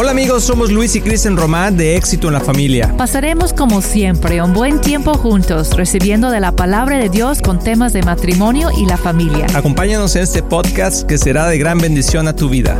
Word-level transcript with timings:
Hola 0.00 0.12
amigos, 0.12 0.44
somos 0.44 0.70
Luis 0.70 0.94
y 0.94 1.00
Kristen 1.00 1.36
Román 1.36 1.76
de 1.76 1.96
Éxito 1.96 2.28
en 2.28 2.34
la 2.34 2.40
Familia. 2.40 2.94
Pasaremos 2.96 3.52
como 3.52 3.82
siempre 3.82 4.40
un 4.40 4.54
buen 4.54 4.80
tiempo 4.80 5.14
juntos, 5.14 5.76
recibiendo 5.76 6.30
de 6.30 6.38
la 6.38 6.52
palabra 6.52 6.98
de 6.98 7.08
Dios 7.08 7.42
con 7.42 7.58
temas 7.58 7.92
de 7.92 8.04
matrimonio 8.04 8.68
y 8.78 8.86
la 8.86 8.96
familia. 8.96 9.48
Acompáñanos 9.56 10.14
en 10.14 10.22
este 10.22 10.40
podcast 10.44 11.04
que 11.04 11.18
será 11.18 11.48
de 11.48 11.58
gran 11.58 11.78
bendición 11.78 12.28
a 12.28 12.36
tu 12.36 12.48
vida. 12.48 12.78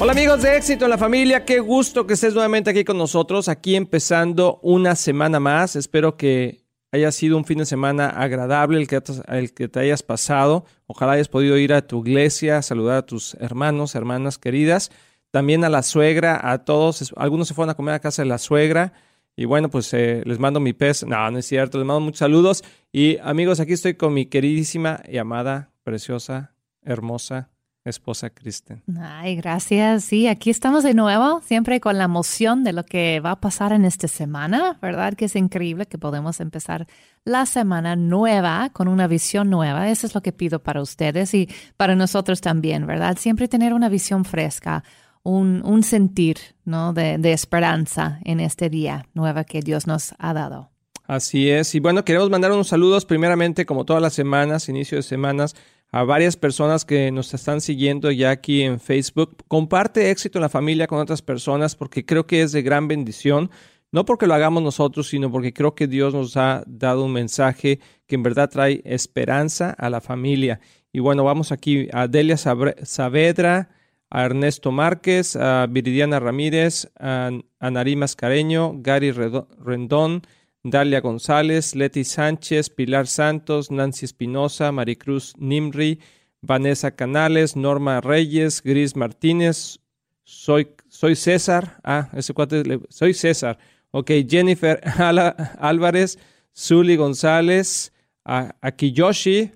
Hola 0.00 0.10
amigos 0.10 0.42
de 0.42 0.56
Éxito 0.56 0.86
en 0.86 0.90
la 0.90 0.98
Familia, 0.98 1.44
qué 1.44 1.60
gusto 1.60 2.08
que 2.08 2.14
estés 2.14 2.34
nuevamente 2.34 2.70
aquí 2.70 2.82
con 2.82 2.98
nosotros, 2.98 3.48
aquí 3.48 3.76
empezando 3.76 4.58
una 4.64 4.96
semana 4.96 5.38
más. 5.38 5.76
Espero 5.76 6.16
que 6.16 6.64
haya 6.92 7.12
sido 7.12 7.36
un 7.36 7.44
fin 7.44 7.58
de 7.58 7.66
semana 7.66 8.08
agradable 8.08 8.78
el 8.78 8.88
que, 8.88 9.00
el 9.28 9.52
que 9.54 9.68
te 9.68 9.80
hayas 9.80 10.02
pasado. 10.02 10.64
Ojalá 10.86 11.12
hayas 11.12 11.28
podido 11.28 11.56
ir 11.56 11.72
a 11.72 11.86
tu 11.86 12.04
iglesia, 12.04 12.62
saludar 12.62 12.98
a 12.98 13.06
tus 13.06 13.34
hermanos, 13.34 13.94
hermanas 13.94 14.38
queridas, 14.38 14.90
también 15.30 15.64
a 15.64 15.68
la 15.68 15.82
suegra, 15.82 16.40
a 16.50 16.64
todos. 16.64 17.12
Algunos 17.16 17.48
se 17.48 17.54
fueron 17.54 17.70
a 17.70 17.74
comer 17.74 17.94
a 17.94 18.00
casa 18.00 18.22
de 18.22 18.28
la 18.28 18.38
suegra. 18.38 18.92
Y 19.36 19.44
bueno, 19.44 19.70
pues 19.70 19.92
eh, 19.94 20.22
les 20.26 20.38
mando 20.38 20.58
mi 20.58 20.72
pez. 20.72 21.04
No, 21.06 21.30
no 21.30 21.38
es 21.38 21.46
cierto. 21.46 21.78
Les 21.78 21.86
mando 21.86 22.00
muchos 22.00 22.18
saludos. 22.18 22.64
Y 22.92 23.18
amigos, 23.18 23.60
aquí 23.60 23.72
estoy 23.72 23.94
con 23.94 24.12
mi 24.12 24.26
queridísima 24.26 25.02
y 25.08 25.18
amada, 25.18 25.70
preciosa, 25.84 26.52
hermosa 26.82 27.50
esposa 27.84 28.30
Kristen. 28.30 28.82
Ay, 29.00 29.36
gracias. 29.36 30.04
Sí, 30.04 30.26
aquí 30.26 30.50
estamos 30.50 30.84
de 30.84 30.94
nuevo, 30.94 31.40
siempre 31.44 31.80
con 31.80 31.96
la 31.96 32.04
emoción 32.04 32.62
de 32.62 32.72
lo 32.72 32.84
que 32.84 33.20
va 33.20 33.32
a 33.32 33.40
pasar 33.40 33.72
en 33.72 33.84
esta 33.84 34.08
semana, 34.08 34.78
¿verdad? 34.82 35.14
Que 35.14 35.26
es 35.26 35.36
increíble 35.36 35.86
que 35.86 35.98
podemos 35.98 36.40
empezar 36.40 36.86
la 37.24 37.46
semana 37.46 37.96
nueva 37.96 38.70
con 38.72 38.88
una 38.88 39.06
visión 39.06 39.50
nueva. 39.50 39.88
Eso 39.88 40.06
es 40.06 40.14
lo 40.14 40.22
que 40.22 40.32
pido 40.32 40.62
para 40.62 40.82
ustedes 40.82 41.32
y 41.34 41.48
para 41.76 41.94
nosotros 41.94 42.40
también, 42.40 42.86
¿verdad? 42.86 43.16
Siempre 43.18 43.48
tener 43.48 43.72
una 43.72 43.88
visión 43.88 44.24
fresca, 44.24 44.84
un, 45.22 45.62
un 45.64 45.82
sentir, 45.82 46.38
¿no? 46.64 46.92
De, 46.92 47.18
de 47.18 47.32
esperanza 47.32 48.20
en 48.24 48.40
este 48.40 48.68
día 48.68 49.06
nueva 49.14 49.44
que 49.44 49.60
Dios 49.60 49.86
nos 49.86 50.14
ha 50.18 50.34
dado. 50.34 50.70
Así 51.06 51.50
es. 51.50 51.74
Y 51.74 51.80
bueno, 51.80 52.04
queremos 52.04 52.30
mandar 52.30 52.52
unos 52.52 52.68
saludos 52.68 53.04
primeramente, 53.04 53.66
como 53.66 53.84
todas 53.84 54.00
las 54.00 54.12
semanas, 54.12 54.68
inicio 54.68 54.96
de 54.96 55.02
semanas, 55.02 55.56
a 55.92 56.04
varias 56.04 56.36
personas 56.36 56.84
que 56.84 57.10
nos 57.10 57.34
están 57.34 57.60
siguiendo 57.60 58.10
ya 58.10 58.30
aquí 58.30 58.62
en 58.62 58.80
Facebook. 58.80 59.36
Comparte 59.48 60.10
éxito 60.10 60.38
en 60.38 60.42
la 60.42 60.48
familia 60.48 60.86
con 60.86 61.00
otras 61.00 61.22
personas 61.22 61.74
porque 61.74 62.04
creo 62.04 62.26
que 62.26 62.42
es 62.42 62.52
de 62.52 62.62
gran 62.62 62.88
bendición. 62.88 63.50
No 63.92 64.04
porque 64.04 64.28
lo 64.28 64.34
hagamos 64.34 64.62
nosotros, 64.62 65.08
sino 65.08 65.32
porque 65.32 65.52
creo 65.52 65.74
que 65.74 65.88
Dios 65.88 66.14
nos 66.14 66.36
ha 66.36 66.62
dado 66.66 67.04
un 67.04 67.12
mensaje 67.12 67.80
que 68.06 68.14
en 68.14 68.22
verdad 68.22 68.48
trae 68.48 68.82
esperanza 68.84 69.70
a 69.70 69.90
la 69.90 70.00
familia. 70.00 70.60
Y 70.92 71.00
bueno, 71.00 71.24
vamos 71.24 71.50
aquí 71.50 71.88
a 71.92 72.06
Delia 72.06 72.36
Saavedra, 72.36 73.70
a 74.08 74.24
Ernesto 74.24 74.70
Márquez, 74.70 75.34
a 75.34 75.66
Viridiana 75.66 76.20
Ramírez, 76.20 76.88
a 77.00 77.30
Nari 77.60 77.96
Mascareño, 77.96 78.74
Gary 78.76 79.10
Rendón, 79.10 80.22
Dalia 80.62 81.00
González, 81.00 81.74
Leti 81.74 82.04
Sánchez, 82.04 82.70
Pilar 82.70 83.06
Santos, 83.06 83.70
Nancy 83.70 84.04
Espinosa, 84.04 84.72
Maricruz 84.72 85.34
Nimri, 85.38 86.00
Vanessa 86.42 86.90
Canales, 86.90 87.56
Norma 87.56 88.00
Reyes, 88.00 88.62
Gris 88.62 88.94
Martínez, 88.94 89.78
soy, 90.24 90.68
soy 90.88 91.16
César, 91.16 91.78
ah, 91.82 92.08
ese 92.14 92.34
cuate, 92.34 92.62
soy 92.88 93.14
César, 93.14 93.58
ok, 93.90 94.10
Jennifer 94.28 94.80
Álvarez, 95.58 96.18
Zuli 96.54 96.96
González, 96.96 97.92
Akiyoshi, 98.24 99.52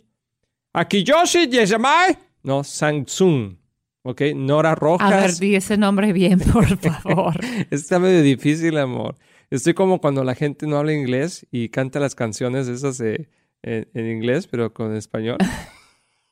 Akiyoshi 0.72 1.48
Yeshamai, 1.50 2.18
no, 2.42 2.64
Samsung, 2.64 3.56
ok, 4.02 4.22
Nora 4.34 4.74
Rojas. 4.74 5.12
A 5.12 5.20
ver, 5.20 5.34
di 5.36 5.54
ese 5.54 5.76
nombre 5.76 6.12
bien, 6.12 6.40
por 6.40 6.66
favor. 7.02 7.34
Está 7.70 7.98
medio 7.98 8.22
difícil, 8.22 8.76
amor. 8.78 9.16
Estoy 9.54 9.72
como 9.74 10.00
cuando 10.00 10.24
la 10.24 10.34
gente 10.34 10.66
no 10.66 10.78
habla 10.78 10.92
inglés 10.92 11.46
y 11.52 11.68
canta 11.68 12.00
las 12.00 12.16
canciones 12.16 12.66
esas 12.66 13.00
en, 13.00 13.28
inglés, 13.94 14.48
pero 14.48 14.74
con 14.74 14.96
español. 14.96 15.38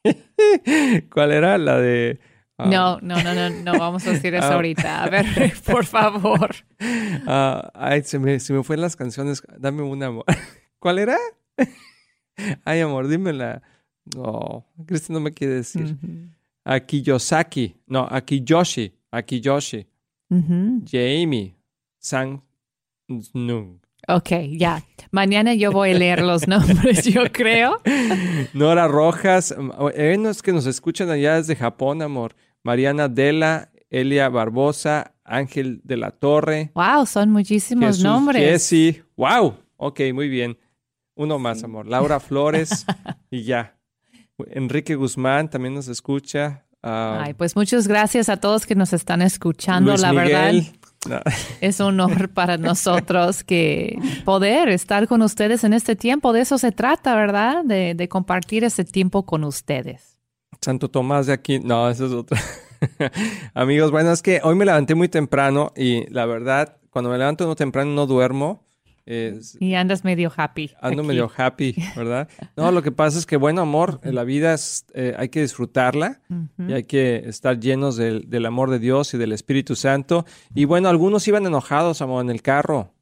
¿Cuál 1.12 1.30
era 1.30 1.56
la 1.56 1.78
de... 1.78 2.18
Ah? 2.58 2.66
no, 2.66 2.98
no, 3.00 3.22
no, 3.22 3.32
no, 3.32 3.48
no 3.48 3.78
vamos 3.78 4.04
a 4.08 4.10
decir 4.10 4.34
eso 4.34 4.46
ah. 4.46 4.54
ahorita. 4.54 5.04
A 5.04 5.08
ver, 5.08 5.26
por 5.66 5.86
favor. 5.86 6.50
Ah, 7.24 7.70
ay, 7.74 8.02
se 8.02 8.18
me, 8.18 8.40
se 8.40 8.52
me 8.52 8.64
fueron 8.64 8.82
las 8.82 8.96
canciones. 8.96 9.40
Dame 9.56 9.82
una, 9.82 10.06
amor. 10.06 10.24
¿Cuál 10.80 10.98
era? 10.98 11.16
ay, 12.64 12.80
amor, 12.80 13.06
dímela. 13.06 13.62
No, 14.16 14.66
Cristian 14.84 15.14
no 15.14 15.20
me 15.20 15.30
quiere 15.30 15.54
decir. 15.54 15.96
Akiyosaki. 16.64 17.76
No, 17.86 18.08
Akiyoshi. 18.10 18.92
Akiyoshi. 19.12 19.86
Jamie. 20.84 21.54
San 22.00 22.42
no. 23.34 23.78
Ok, 24.08 24.30
ya. 24.50 24.82
Mañana 25.10 25.54
yo 25.54 25.70
voy 25.70 25.92
a 25.92 25.94
leer 25.94 26.22
los 26.22 26.48
nombres, 26.48 27.04
yo 27.04 27.22
creo. 27.32 27.80
Nora 28.52 28.88
Rojas, 28.88 29.54
eh, 29.94 30.16
no 30.18 30.30
es 30.30 30.42
que 30.42 30.52
nos 30.52 30.66
escuchan 30.66 31.10
allá 31.10 31.36
desde 31.36 31.54
Japón, 31.54 32.02
amor. 32.02 32.34
Mariana 32.64 33.08
Dela, 33.08 33.70
Elia 33.90 34.28
Barbosa, 34.28 35.14
Ángel 35.24 35.80
de 35.84 35.96
la 35.96 36.10
Torre. 36.10 36.72
Wow, 36.74 37.06
son 37.06 37.30
muchísimos 37.30 38.00
nombres. 38.00 38.42
Jessy, 38.42 39.02
wow. 39.16 39.54
Ok, 39.76 40.00
muy 40.12 40.28
bien. 40.28 40.58
Uno 41.14 41.38
más, 41.38 41.62
amor. 41.62 41.86
Laura 41.86 42.18
Flores 42.20 42.86
y 43.30 43.42
ya. 43.44 43.76
Enrique 44.46 44.94
Guzmán 44.94 45.50
también 45.50 45.74
nos 45.74 45.88
escucha. 45.88 46.64
Ah, 46.82 47.20
Ay, 47.24 47.34
pues 47.34 47.54
muchas 47.54 47.86
gracias 47.86 48.28
a 48.28 48.38
todos 48.38 48.66
que 48.66 48.74
nos 48.74 48.92
están 48.92 49.22
escuchando, 49.22 49.96
la 49.96 50.12
verdad. 50.12 50.54
Es 51.60 51.80
un 51.80 52.00
honor 52.00 52.28
para 52.28 52.56
nosotros 52.56 53.44
que 53.44 53.98
poder 54.24 54.68
estar 54.68 55.08
con 55.08 55.22
ustedes 55.22 55.64
en 55.64 55.72
este 55.72 55.96
tiempo. 55.96 56.32
De 56.32 56.40
eso 56.40 56.58
se 56.58 56.72
trata, 56.72 57.14
¿verdad? 57.14 57.64
De, 57.64 58.08
compartir 58.08 58.64
ese 58.64 58.84
tiempo 58.84 59.24
con 59.24 59.44
ustedes. 59.44 60.18
Santo 60.60 60.88
Tomás 60.88 61.26
de 61.26 61.32
aquí. 61.32 61.60
No, 61.60 61.88
eso 61.88 62.06
es 62.06 62.12
otra. 62.12 62.40
Amigos, 63.54 63.90
bueno, 63.90 64.12
es 64.12 64.22
que 64.22 64.40
hoy 64.42 64.54
me 64.54 64.64
levanté 64.64 64.94
muy 64.94 65.08
temprano 65.08 65.72
y 65.76 66.08
la 66.10 66.26
verdad, 66.26 66.76
cuando 66.90 67.10
me 67.10 67.18
levanto 67.18 67.46
no 67.46 67.56
temprano 67.56 67.92
no 67.92 68.06
duermo 68.06 68.64
y 69.04 69.74
andas 69.74 70.04
medio 70.04 70.32
happy. 70.34 70.70
Ando 70.80 71.02
medio 71.02 71.30
happy, 71.36 71.74
¿verdad? 71.96 72.28
No, 72.56 72.70
lo 72.70 72.82
que 72.82 72.92
pasa 72.92 73.18
es 73.18 73.26
que, 73.26 73.36
bueno, 73.36 73.62
amor, 73.62 74.00
la 74.04 74.24
vida 74.24 74.54
es, 74.54 74.86
eh, 74.94 75.14
hay 75.18 75.28
que 75.28 75.42
disfrutarla 75.42 76.20
y 76.58 76.72
hay 76.72 76.84
que 76.84 77.16
estar 77.26 77.58
llenos 77.58 77.96
del, 77.96 78.28
del, 78.30 78.46
amor 78.46 78.70
de 78.70 78.78
Dios 78.78 79.14
y 79.14 79.18
del 79.18 79.32
Espíritu 79.32 79.74
Santo. 79.74 80.24
Y 80.54 80.64
bueno, 80.64 80.88
algunos 80.88 81.26
iban 81.28 81.46
enojados, 81.46 82.02
amor, 82.02 82.24
en 82.24 82.30
el 82.30 82.42
carro. 82.42 82.92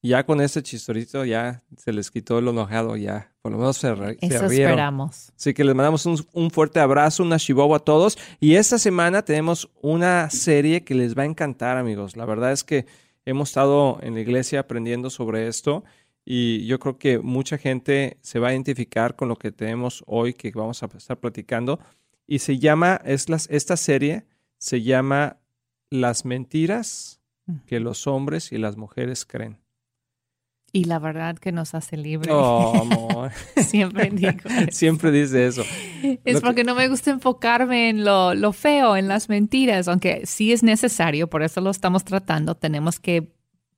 Ya 0.00 0.24
con 0.24 0.40
este 0.40 0.62
chistorito 0.62 1.24
ya 1.24 1.62
se 1.76 1.92
les 1.92 2.12
quitó 2.12 2.40
lo 2.40 2.52
enojado, 2.52 2.96
ya. 2.96 3.32
Por 3.42 3.50
lo 3.50 3.58
menos 3.58 3.78
se, 3.78 3.92
Eso 4.20 4.46
esperamos. 4.46 5.32
Así 5.36 5.54
que 5.54 5.64
les 5.64 5.74
mandamos 5.74 6.06
un, 6.06 6.24
un 6.34 6.50
fuerte 6.52 6.78
abrazo, 6.78 7.24
una 7.24 7.36
shibobo 7.36 7.74
a 7.74 7.80
todos. 7.80 8.16
Y 8.38 8.54
esta 8.54 8.78
semana 8.78 9.22
tenemos 9.22 9.68
una 9.82 10.30
serie 10.30 10.84
que 10.84 10.94
les 10.94 11.18
va 11.18 11.22
a 11.22 11.26
encantar, 11.26 11.76
amigos. 11.78 12.16
La 12.16 12.26
verdad 12.26 12.52
es 12.52 12.62
que 12.62 12.86
hemos 13.28 13.50
estado 13.50 13.98
en 14.00 14.14
la 14.14 14.20
iglesia 14.20 14.60
aprendiendo 14.60 15.10
sobre 15.10 15.48
esto 15.48 15.84
y 16.24 16.66
yo 16.66 16.78
creo 16.78 16.98
que 16.98 17.18
mucha 17.18 17.58
gente 17.58 18.18
se 18.22 18.38
va 18.38 18.48
a 18.48 18.52
identificar 18.52 19.16
con 19.16 19.28
lo 19.28 19.36
que 19.36 19.52
tenemos 19.52 20.02
hoy 20.06 20.32
que 20.32 20.50
vamos 20.50 20.82
a 20.82 20.86
estar 20.96 21.18
platicando 21.18 21.78
y 22.26 22.38
se 22.38 22.58
llama, 22.58 23.00
es 23.04 23.28
las, 23.28 23.48
esta 23.50 23.76
serie 23.76 24.24
se 24.56 24.82
llama 24.82 25.38
Las 25.90 26.24
mentiras 26.24 27.20
que 27.66 27.80
los 27.80 28.06
hombres 28.06 28.52
y 28.52 28.58
las 28.58 28.76
mujeres 28.76 29.24
creen. 29.24 29.58
Y 30.70 30.84
la 30.84 30.98
verdad 30.98 31.38
que 31.38 31.50
nos 31.50 31.74
hace 31.74 31.96
libre. 31.96 32.30
Oh, 32.30 32.74
amor. 32.82 33.32
Siempre 33.56 34.10
digo. 34.10 34.32
Siempre 34.70 35.10
dice 35.10 35.46
eso. 35.46 35.62
Es 36.24 36.40
porque 36.40 36.64
no 36.64 36.74
me 36.74 36.88
gusta 36.88 37.10
enfocarme 37.10 37.88
en 37.88 38.04
lo, 38.04 38.34
lo, 38.34 38.52
feo, 38.52 38.96
en 38.96 39.08
las 39.08 39.28
mentiras, 39.28 39.88
aunque 39.88 40.26
sí 40.26 40.52
es 40.52 40.62
necesario, 40.62 41.28
por 41.28 41.42
eso 41.42 41.60
lo 41.60 41.70
estamos 41.70 42.04
tratando. 42.04 42.54
Tenemos 42.54 43.00
que 43.00 43.32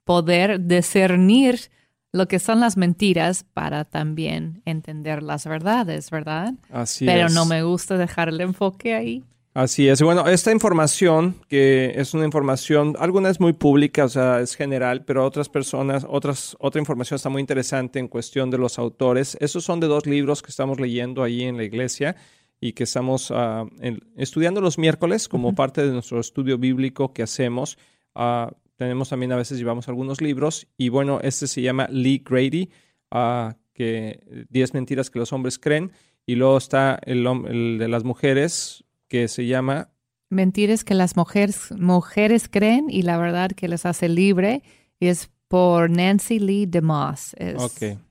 poder 0.05 0.67
discernir 0.67 1.71
lo 2.13 2.27
que 2.27 2.39
son 2.39 2.61
las 2.61 2.77
mentiras 2.77 3.45
para 3.45 3.85
también 3.85 4.63
entender 4.65 5.23
las 5.23 5.47
verdades, 5.47 6.11
¿verdad? 6.11 6.55
Así 6.71 7.07
Pero 7.07 7.29
es. 7.29 7.35
no 7.35 7.47
me 7.47 7.63
gusta 7.63 7.97
dejar 7.97 8.29
el 8.29 8.41
enfoque 8.41 8.95
ahí. 8.95 9.25
Así 9.52 9.88
es. 9.88 10.00
Bueno, 10.00 10.29
esta 10.29 10.52
información, 10.52 11.35
que 11.49 11.93
es 11.97 12.14
una 12.14 12.25
información, 12.25 12.94
alguna 13.00 13.31
es 13.31 13.41
muy 13.41 13.52
pública, 13.52 14.05
o 14.05 14.08
sea, 14.08 14.38
es 14.41 14.55
general, 14.55 15.05
pero 15.05 15.25
otras 15.25 15.49
personas, 15.49 16.06
otras, 16.08 16.56
otra 16.61 16.79
información 16.81 17.17
está 17.17 17.31
muy 17.31 17.41
interesante 17.41 17.99
en 17.99 18.06
cuestión 18.06 18.50
de 18.50 18.58
los 18.58 18.79
autores. 18.79 19.37
Esos 19.41 19.64
son 19.64 19.81
de 19.81 19.88
dos 19.88 20.06
libros 20.06 20.43
que 20.43 20.50
estamos 20.50 20.79
leyendo 20.79 21.25
ahí 21.25 21.43
en 21.43 21.56
la 21.56 21.64
iglesia 21.64 22.14
y 22.61 22.75
que 22.75 22.85
estamos 22.85 23.32
uh, 23.32 23.69
estudiando 24.17 24.61
los 24.61 24.79
miércoles 24.79 25.29
como 25.29 25.52
parte 25.52 25.85
de 25.85 25.91
nuestro 25.91 26.20
estudio 26.20 26.56
bíblico 26.56 27.12
que 27.12 27.25
hacemos. 27.25 27.76
Uh, 28.14 28.52
tenemos 28.76 29.08
también 29.08 29.32
a 29.32 29.37
veces 29.37 29.58
llevamos 29.58 29.88
algunos 29.88 30.20
libros 30.20 30.69
y 30.76 30.91
bueno, 30.91 31.19
este 31.23 31.49
se 31.49 31.61
llama 31.61 31.88
Lee 31.91 32.23
Grady, 32.25 32.70
uh, 33.11 33.52
que 33.73 34.47
10 34.49 34.75
mentiras 34.75 35.11
que 35.11 35.19
los 35.19 35.32
hombres 35.32 35.58
creen 35.58 35.91
y 36.25 36.37
luego 36.37 36.56
está 36.56 37.00
el, 37.02 37.26
el 37.26 37.79
de 37.79 37.88
las 37.88 38.05
mujeres 38.05 38.85
que 39.11 39.29
se 39.29 39.47
llama 39.47 39.91
Mentiras 40.31 40.85
que 40.85 40.95
las 40.95 41.17
mujeres, 41.17 41.73
mujeres 41.73 42.49
creen 42.49 42.87
y 42.89 43.03
la 43.03 43.19
verdad 43.19 43.51
que 43.51 43.67
les 43.67 43.85
hace 43.85 44.09
libre. 44.09 44.62
Y 45.01 45.09
es 45.09 45.29
por 45.49 45.91
Nancy 45.91 46.39
Lee 46.39 46.67
DeMoss, 46.67 47.35
es 47.37 47.57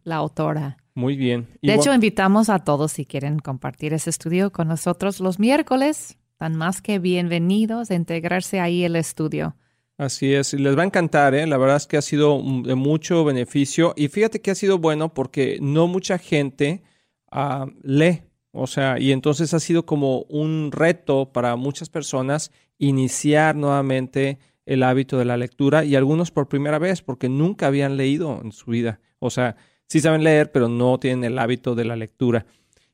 la 0.03 0.17
autora. 0.17 0.77
Muy 0.93 1.15
bien. 1.15 1.47
De 1.61 1.73
hecho, 1.73 1.93
invitamos 1.93 2.49
a 2.49 2.59
todos 2.59 2.91
si 2.91 3.05
quieren 3.05 3.39
compartir 3.39 3.93
ese 3.93 4.09
estudio 4.09 4.51
con 4.51 4.67
nosotros 4.67 5.21
los 5.21 5.39
miércoles. 5.39 6.17
Están 6.33 6.57
más 6.57 6.81
que 6.81 6.99
bienvenidos 6.99 7.89
a 7.89 7.95
integrarse 7.95 8.59
ahí 8.59 8.83
el 8.83 8.97
estudio. 8.97 9.55
Así 9.97 10.33
es, 10.33 10.53
les 10.53 10.77
va 10.77 10.81
a 10.81 10.85
encantar, 10.85 11.33
¿eh? 11.33 11.47
La 11.47 11.57
verdad 11.57 11.77
es 11.77 11.87
que 11.87 11.95
ha 11.95 12.01
sido 12.01 12.41
de 12.63 12.75
mucho 12.75 13.23
beneficio 13.23 13.93
y 13.95 14.09
fíjate 14.09 14.41
que 14.41 14.51
ha 14.51 14.55
sido 14.55 14.77
bueno 14.77 15.13
porque 15.13 15.59
no 15.61 15.87
mucha 15.87 16.17
gente 16.17 16.83
ah, 17.31 17.67
lee, 17.83 18.23
o 18.51 18.67
sea, 18.67 18.99
y 18.99 19.11
entonces 19.11 19.53
ha 19.53 19.59
sido 19.59 19.85
como 19.85 20.21
un 20.23 20.71
reto 20.71 21.31
para 21.31 21.55
muchas 21.55 21.89
personas 21.89 22.51
iniciar 22.77 23.55
nuevamente 23.55 24.39
el 24.65 24.83
hábito 24.83 25.17
de 25.17 25.25
la 25.25 25.37
lectura 25.37 25.83
y 25.83 25.95
algunos 25.95 26.31
por 26.31 26.47
primera 26.47 26.79
vez 26.79 27.01
porque 27.01 27.29
nunca 27.29 27.67
habían 27.67 27.97
leído 27.97 28.39
en 28.43 28.51
su 28.51 28.71
vida, 28.71 28.99
o 29.19 29.29
sea, 29.29 29.55
sí 29.87 29.99
saben 29.99 30.23
leer, 30.23 30.51
pero 30.51 30.69
no 30.69 30.99
tienen 30.99 31.23
el 31.23 31.39
hábito 31.39 31.75
de 31.75 31.85
la 31.85 31.95
lectura. 31.95 32.45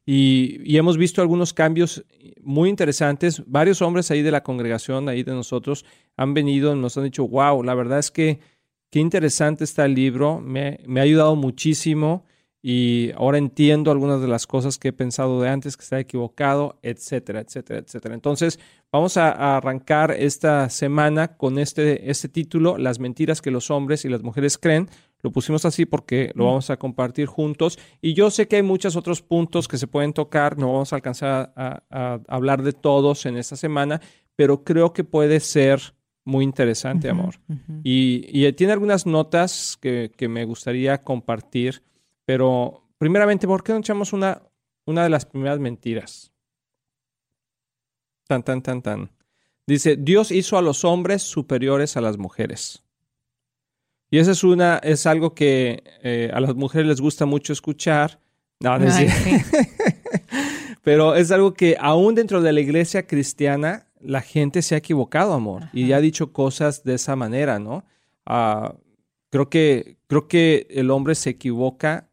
Y, 0.07 0.61
y 0.63 0.77
hemos 0.77 0.97
visto 0.97 1.21
algunos 1.21 1.51
cambios 1.51 2.05
muy 2.43 2.69
interesantes. 2.69 3.41
Varios 3.47 3.81
hombres 3.81 4.11
ahí 4.11 4.21
de 4.21 4.29
la 4.29 4.43
congregación, 4.43 5.09
ahí 5.09 5.23
de 5.23 5.31
nosotros, 5.31 5.83
han 6.15 6.35
venido 6.35 6.75
y 6.75 6.79
nos 6.79 6.95
han 6.97 7.05
dicho, 7.05 7.27
wow, 7.27 7.63
la 7.63 7.73
verdad 7.73 7.99
es 7.99 8.11
que 8.11 8.39
qué 8.91 8.99
interesante 8.99 9.63
está 9.63 9.85
el 9.85 9.95
libro, 9.95 10.39
me, 10.39 10.79
me 10.85 10.99
ha 10.99 11.03
ayudado 11.03 11.35
muchísimo 11.35 12.23
y 12.67 13.11
ahora 13.15 13.37
entiendo 13.37 13.91
algunas 13.91 14.21
de 14.21 14.27
las 14.27 14.47
cosas 14.47 14.79
que 14.79 14.87
he 14.87 14.91
pensado 14.93 15.39
de 15.39 15.49
antes, 15.49 15.77
que 15.77 15.83
estaba 15.83 15.99
equivocado, 15.99 16.79
etcétera, 16.81 17.41
etcétera, 17.41 17.79
etcétera. 17.81 18.15
Entonces, 18.15 18.59
vamos 18.91 19.17
a, 19.17 19.29
a 19.31 19.57
arrancar 19.57 20.09
esta 20.17 20.67
semana 20.71 21.37
con 21.37 21.59
este, 21.59 22.09
este 22.09 22.27
título, 22.27 22.79
Las 22.79 22.97
mentiras 22.99 23.39
que 23.43 23.51
los 23.51 23.69
hombres 23.69 24.03
y 24.03 24.09
las 24.09 24.23
mujeres 24.23 24.57
creen. 24.57 24.89
Lo 25.21 25.31
pusimos 25.31 25.63
así 25.65 25.85
porque 25.85 26.31
lo 26.33 26.45
vamos 26.45 26.71
a 26.71 26.77
compartir 26.77 27.27
juntos. 27.27 27.77
Y 28.01 28.15
yo 28.15 28.31
sé 28.31 28.47
que 28.47 28.55
hay 28.55 28.63
muchos 28.63 28.95
otros 28.95 29.21
puntos 29.21 29.67
que 29.67 29.77
se 29.77 29.85
pueden 29.85 30.11
tocar, 30.13 30.57
no 30.57 30.73
vamos 30.73 30.91
a 30.91 30.95
alcanzar 30.95 31.53
a, 31.55 31.83
a- 31.91 32.13
a 32.15 32.19
hablar 32.27 32.63
de 32.63 32.73
todos 32.73 33.27
en 33.27 33.37
esta 33.37 33.55
semana, 33.55 34.01
pero 34.35 34.63
creo 34.63 34.91
que 34.91 35.03
puede 35.03 35.39
ser 35.39 35.93
muy 36.23 36.43
interesante, 36.43 37.09
amor. 37.09 37.35
Y, 37.83 38.25
y 38.33 38.51
tiene 38.53 38.73
algunas 38.73 39.05
notas 39.05 39.77
que, 39.79 40.11
que 40.17 40.27
me 40.27 40.45
gustaría 40.45 41.03
compartir, 41.03 41.83
pero 42.25 42.83
primeramente, 42.97 43.47
¿por 43.47 43.63
qué 43.63 43.73
no 43.73 43.79
echamos 43.79 44.13
una, 44.13 44.41
una 44.85 45.03
de 45.03 45.09
las 45.09 45.25
primeras 45.25 45.59
mentiras? 45.59 46.31
Tan, 48.27 48.43
tan, 48.43 48.61
tan, 48.61 48.81
tan. 48.81 49.11
Dice, 49.67 49.95
Dios 49.95 50.31
hizo 50.31 50.57
a 50.57 50.61
los 50.61 50.83
hombres 50.83 51.21
superiores 51.21 51.97
a 51.97 52.01
las 52.01 52.17
mujeres. 52.17 52.83
Y 54.09 54.19
esa 54.19 54.31
es 54.31 54.43
una, 54.43 54.77
es 54.77 55.05
algo 55.05 55.33
que 55.33 55.83
eh, 56.03 56.29
a 56.33 56.39
las 56.39 56.55
mujeres 56.55 56.87
les 56.87 57.01
gusta 57.01 57.25
mucho 57.25 57.53
escuchar. 57.53 58.19
No, 58.59 58.77
no 58.77 58.91
Ay, 58.91 59.09
sí. 59.09 59.15
Pero 60.83 61.15
es 61.15 61.31
algo 61.31 61.53
que 61.53 61.77
aún 61.79 62.13
dentro 62.15 62.41
de 62.41 62.53
la 62.53 62.59
iglesia 62.59 63.07
cristiana 63.07 63.87
la 63.99 64.21
gente 64.21 64.61
se 64.61 64.75
ha 64.75 64.77
equivocado, 64.77 65.33
amor, 65.33 65.63
y 65.73 65.91
ha 65.93 65.99
dicho 65.99 66.31
cosas 66.31 66.83
de 66.83 66.93
esa 66.93 67.15
manera, 67.15 67.57
¿no? 67.57 67.83
Ah, 68.25 68.75
creo 69.31 69.49
que 69.49 69.97
creo 70.07 70.27
que 70.27 70.67
el 70.69 70.91
hombre 70.91 71.15
se 71.15 71.31
equivoca, 71.31 72.07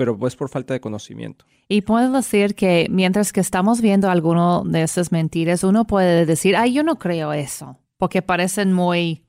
pero 0.00 0.16
pues 0.16 0.34
por 0.34 0.48
falta 0.48 0.72
de 0.72 0.80
conocimiento. 0.80 1.44
Y 1.68 1.82
puedo 1.82 2.10
decir 2.10 2.54
que 2.54 2.86
mientras 2.88 3.34
que 3.34 3.40
estamos 3.40 3.82
viendo 3.82 4.08
alguno 4.08 4.62
de 4.64 4.80
esas 4.80 5.12
mentiras, 5.12 5.62
uno 5.62 5.86
puede 5.86 6.24
decir, 6.24 6.56
ay, 6.56 6.72
yo 6.72 6.82
no 6.82 6.98
creo 6.98 7.34
eso, 7.34 7.76
porque 7.98 8.22
parecen 8.22 8.72
muy, 8.72 9.26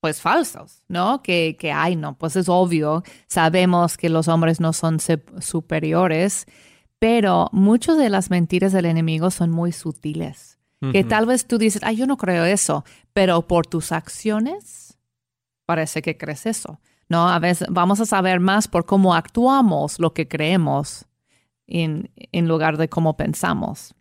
pues, 0.00 0.22
falsos, 0.22 0.82
¿no? 0.88 1.22
Que, 1.22 1.58
que 1.60 1.72
ay, 1.72 1.96
no, 1.96 2.16
pues 2.16 2.36
es 2.36 2.48
obvio, 2.48 3.02
sabemos 3.26 3.98
que 3.98 4.08
los 4.08 4.28
hombres 4.28 4.60
no 4.60 4.72
son 4.72 4.96
superiores, 5.40 6.46
pero 6.98 7.50
muchas 7.52 7.98
de 7.98 8.08
las 8.08 8.30
mentiras 8.30 8.72
del 8.72 8.86
enemigo 8.86 9.30
son 9.30 9.50
muy 9.50 9.72
sutiles. 9.72 10.58
Que 10.90 11.04
tal 11.04 11.26
vez 11.26 11.46
tú 11.46 11.58
dices, 11.58 11.82
ay, 11.84 11.96
yo 11.96 12.06
no 12.06 12.16
creo 12.16 12.46
eso, 12.46 12.82
pero 13.12 13.46
por 13.46 13.66
tus 13.66 13.92
acciones 13.92 14.98
parece 15.66 16.00
que 16.00 16.16
crees 16.16 16.46
eso. 16.46 16.80
No, 17.12 17.28
a 17.28 17.38
veces 17.38 17.68
vamos 17.70 18.00
a 18.00 18.06
saber 18.06 18.40
más 18.40 18.68
por 18.68 18.86
cómo 18.86 19.14
actuamos 19.14 19.98
lo 19.98 20.14
que 20.14 20.28
creemos 20.28 21.04
en, 21.66 22.10
en 22.16 22.48
lugar 22.48 22.78
de 22.78 22.88
cómo 22.88 23.18
pensamos. 23.18 23.94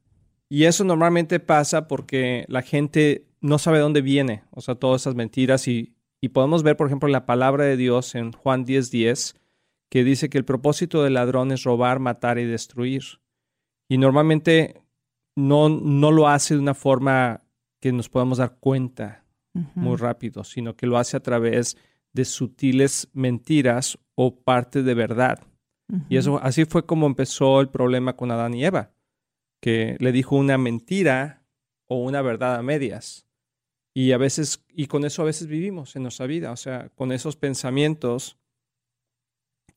Y 0.47 0.63
eso 0.63 0.85
normalmente 0.85 1.41
pasa 1.41 1.89
porque 1.89 2.45
la 2.47 2.61
gente 2.61 3.27
no 3.41 3.57
sabe 3.57 3.79
dónde 3.79 4.01
viene, 4.01 4.45
o 4.51 4.61
sea, 4.61 4.75
todas 4.75 5.01
esas 5.01 5.15
mentiras. 5.15 5.67
Y, 5.67 5.93
y 6.21 6.29
podemos 6.29 6.63
ver, 6.63 6.77
por 6.77 6.87
ejemplo, 6.87 7.09
la 7.09 7.25
palabra 7.25 7.65
de 7.65 7.75
Dios 7.75 8.15
en 8.15 8.31
Juan 8.31 8.65
10:10, 8.65 9.35
que 9.89 10.05
dice 10.05 10.29
que 10.29 10.37
el 10.37 10.45
propósito 10.45 11.03
del 11.03 11.15
ladrón 11.15 11.51
es 11.51 11.63
robar, 11.63 11.99
matar 11.99 12.39
y 12.39 12.45
destruir. 12.45 13.03
Y 13.89 13.97
normalmente 13.97 14.85
no, 15.35 15.67
no 15.67 16.11
lo 16.11 16.29
hace 16.29 16.53
de 16.53 16.61
una 16.61 16.75
forma 16.75 17.41
que 17.81 17.91
nos 17.91 18.07
podamos 18.07 18.37
dar 18.37 18.55
cuenta 18.57 19.25
muy 19.75 19.97
rápido, 19.97 20.45
sino 20.45 20.77
que 20.77 20.87
lo 20.87 20.97
hace 20.97 21.17
a 21.17 21.19
través 21.21 21.75
de 22.13 22.25
sutiles 22.25 23.09
mentiras 23.13 23.97
o 24.15 24.35
parte 24.35 24.83
de 24.83 24.93
verdad. 24.93 25.39
Y 26.07 26.15
eso 26.15 26.39
así 26.41 26.63
fue 26.63 26.85
como 26.85 27.05
empezó 27.05 27.59
el 27.59 27.69
problema 27.69 28.15
con 28.15 28.31
Adán 28.31 28.53
y 28.53 28.63
Eva, 28.63 28.91
que 29.59 29.97
le 29.99 30.13
dijo 30.13 30.37
una 30.37 30.57
mentira 30.57 31.43
o 31.87 31.97
una 31.97 32.21
verdad 32.21 32.55
a 32.55 32.63
medias. 32.63 33.27
Y 33.93 34.13
a 34.13 34.17
veces 34.17 34.63
y 34.69 34.87
con 34.87 35.03
eso 35.03 35.21
a 35.21 35.25
veces 35.25 35.47
vivimos 35.47 35.95
en 35.97 36.03
nuestra 36.03 36.27
vida, 36.27 36.51
o 36.51 36.55
sea, 36.55 36.89
con 36.95 37.11
esos 37.11 37.35
pensamientos 37.35 38.37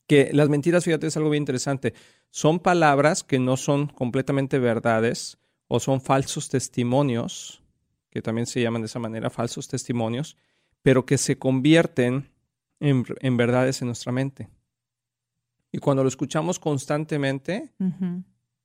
que 0.07 0.31
las 0.33 0.49
mentiras, 0.49 0.85
fíjate, 0.85 1.09
es 1.09 1.17
algo 1.17 1.31
bien 1.31 1.43
interesante. 1.43 1.95
Son 2.31 2.61
palabras 2.61 3.25
que 3.25 3.39
no 3.39 3.57
son 3.57 3.89
completamente 3.89 4.59
verdades 4.59 5.39
o 5.67 5.81
son 5.81 6.01
falsos 6.01 6.49
testimonios, 6.49 7.63
que 8.11 8.23
también 8.23 8.47
se 8.47 8.61
llaman 8.61 8.83
de 8.83 8.87
esa 8.87 8.99
manera, 8.99 9.31
falsos 9.31 9.67
testimonios, 9.67 10.37
pero 10.85 11.07
que 11.07 11.17
se 11.17 11.39
convierten 11.39 12.29
en, 12.79 13.05
en 13.21 13.37
verdades 13.39 13.81
en 13.81 13.87
nuestra 13.89 14.13
mente. 14.13 14.51
Y 15.73 15.79
cuando 15.79 16.03
lo 16.05 16.09
escuchamos 16.09 16.59
constantemente, 16.61 17.73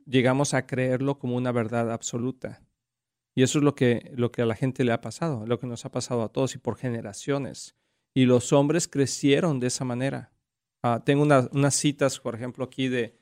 llegamos 0.06 0.54
a 0.54 0.68
creerlo 0.68 1.18
como 1.18 1.36
una 1.38 1.52
verdad 1.52 1.92
absoluta. 1.92 2.62
Y 3.36 3.44
eso 3.44 3.60
es 3.60 3.64
lo 3.64 3.74
que, 3.74 4.12
lo 4.16 4.32
que 4.32 4.42
a 4.42 4.46
la 4.46 4.56
gente 4.56 4.84
le 4.84 4.92
ha 4.92 5.00
pasado, 5.02 5.46
lo 5.48 5.60
que 5.60 5.66
nos 5.68 5.86
ha 5.86 5.92
pasado 5.92 6.22
a 6.24 6.30
todos 6.30 6.56
y 6.56 6.58
por 6.58 6.76
generaciones. 6.78 7.76
Y 8.14 8.26
los 8.26 8.52
hombres 8.52 8.88
crecieron 8.88 9.60
de 9.62 9.68
esa 9.68 9.86
manera. 9.86 10.32
Ah, 10.84 11.02
tengo 11.06 11.24
una- 11.24 11.48
unas 11.54 11.76
citas, 11.76 12.20
por 12.20 12.36
ejemplo, 12.36 12.66
aquí 12.66 12.90
de, 12.90 13.18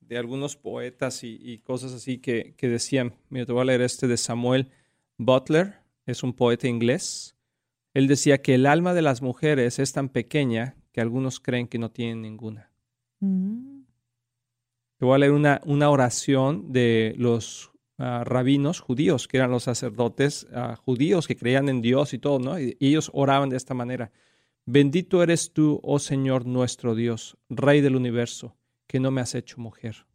de 0.00 0.18
algunos 0.18 0.56
poetas 0.56 1.22
y, 1.22 1.38
y 1.40 1.58
cosas 1.58 1.92
así 1.92 2.18
que, 2.18 2.54
que 2.56 2.68
decían, 2.68 3.14
mira, 3.28 3.46
te 3.46 3.52
voy 3.52 3.62
a 3.62 3.66
leer 3.66 3.82
este 3.82 4.08
de 4.08 4.16
Samuel 4.16 4.70
Butler, 5.18 5.78
es 6.04 6.22
un 6.24 6.32
poeta 6.32 6.66
inglés. 6.66 7.36
Él 7.94 8.06
decía 8.06 8.40
que 8.40 8.54
el 8.54 8.66
alma 8.66 8.94
de 8.94 9.02
las 9.02 9.22
mujeres 9.22 9.78
es 9.78 9.92
tan 9.92 10.08
pequeña 10.08 10.76
que 10.92 11.00
algunos 11.00 11.40
creen 11.40 11.68
que 11.68 11.78
no 11.78 11.90
tienen 11.90 12.22
ninguna. 12.22 12.70
Mm. 13.20 13.82
Te 14.98 15.04
voy 15.04 15.14
a 15.14 15.18
leer 15.18 15.32
una, 15.32 15.60
una 15.64 15.90
oración 15.90 16.72
de 16.72 17.14
los 17.16 17.72
ah, 17.98 18.22
rabinos 18.24 18.80
judíos, 18.80 19.26
que 19.28 19.38
eran 19.38 19.50
los 19.50 19.64
sacerdotes 19.64 20.46
ah, 20.54 20.76
judíos 20.76 21.26
que 21.26 21.36
creían 21.36 21.68
en 21.68 21.80
Dios 21.80 22.12
y 22.12 22.18
todo, 22.18 22.38
¿no? 22.38 22.60
Y, 22.60 22.76
y 22.78 22.88
ellos 22.88 23.10
oraban 23.14 23.48
de 23.48 23.56
esta 23.56 23.74
manera. 23.74 24.12
Bendito 24.66 25.22
eres 25.22 25.52
tú, 25.52 25.80
oh 25.82 25.98
Señor 25.98 26.46
nuestro 26.46 26.94
Dios, 26.94 27.38
Rey 27.48 27.80
del 27.80 27.96
universo, 27.96 28.56
que 28.86 29.00
no 29.00 29.10
me 29.10 29.20
has 29.20 29.34
hecho 29.34 29.58
mujer. 29.58 30.06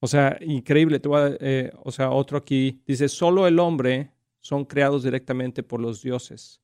O 0.00 0.08
sea, 0.08 0.36
increíble. 0.40 0.98
Te 0.98 1.08
voy 1.08 1.20
a- 1.20 1.36
eh, 1.40 1.72
o 1.84 1.92
sea, 1.92 2.10
otro 2.10 2.36
aquí 2.36 2.82
dice, 2.86 3.08
solo 3.08 3.46
el 3.46 3.58
hombre 3.60 4.10
son 4.42 4.66
creados 4.66 5.02
directamente 5.02 5.62
por 5.62 5.80
los 5.80 6.02
dioses 6.02 6.60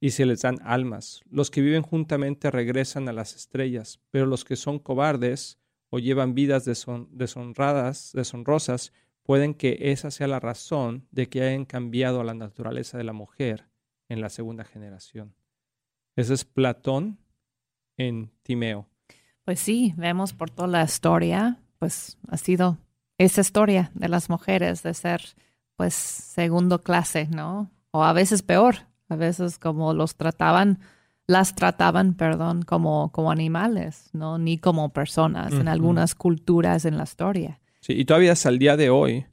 y 0.00 0.10
se 0.10 0.24
les 0.24 0.40
dan 0.40 0.58
almas. 0.62 1.20
Los 1.28 1.50
que 1.50 1.60
viven 1.60 1.82
juntamente 1.82 2.50
regresan 2.50 3.08
a 3.08 3.12
las 3.12 3.36
estrellas, 3.36 4.00
pero 4.10 4.24
los 4.24 4.44
que 4.44 4.56
son 4.56 4.78
cobardes 4.78 5.58
o 5.90 5.98
llevan 5.98 6.34
vidas 6.34 6.66
deshon- 6.66 7.08
deshonradas, 7.10 8.12
deshonrosas, 8.14 8.92
pueden 9.22 9.54
que 9.54 9.76
esa 9.80 10.10
sea 10.10 10.28
la 10.28 10.40
razón 10.40 11.06
de 11.10 11.28
que 11.28 11.42
hayan 11.42 11.64
cambiado 11.64 12.22
la 12.24 12.34
naturaleza 12.34 12.96
de 12.96 13.04
la 13.04 13.12
mujer 13.12 13.68
en 14.08 14.20
la 14.20 14.30
segunda 14.30 14.64
generación. 14.64 15.34
Ese 16.14 16.32
es 16.34 16.44
Platón 16.44 17.18
en 17.96 18.30
Timeo. 18.42 18.88
Pues 19.44 19.60
sí, 19.60 19.94
vemos 19.96 20.32
por 20.32 20.50
toda 20.50 20.68
la 20.68 20.84
historia, 20.84 21.60
pues 21.78 22.18
ha 22.28 22.36
sido 22.36 22.78
esa 23.18 23.40
historia 23.40 23.90
de 23.94 24.08
las 24.08 24.28
mujeres 24.28 24.82
de 24.82 24.94
ser 24.94 25.22
pues 25.76 25.94
segundo 25.94 26.82
clase, 26.82 27.28
¿no? 27.30 27.70
O 27.90 28.04
a 28.04 28.12
veces 28.12 28.42
peor, 28.42 28.76
a 29.08 29.16
veces 29.16 29.58
como 29.58 29.94
los 29.94 30.16
trataban, 30.16 30.80
las 31.26 31.54
trataban, 31.54 32.14
perdón, 32.14 32.62
como, 32.62 33.12
como 33.12 33.30
animales, 33.30 34.10
¿no? 34.12 34.38
Ni 34.38 34.58
como 34.58 34.92
personas 34.92 35.52
en 35.52 35.68
algunas 35.68 36.14
culturas 36.14 36.84
en 36.84 36.96
la 36.96 37.04
historia. 37.04 37.60
Sí, 37.80 37.94
y 37.94 38.04
todavía 38.04 38.32
hasta 38.32 38.48
el 38.48 38.58
día 38.58 38.76
de 38.76 38.90
hoy 38.90 39.26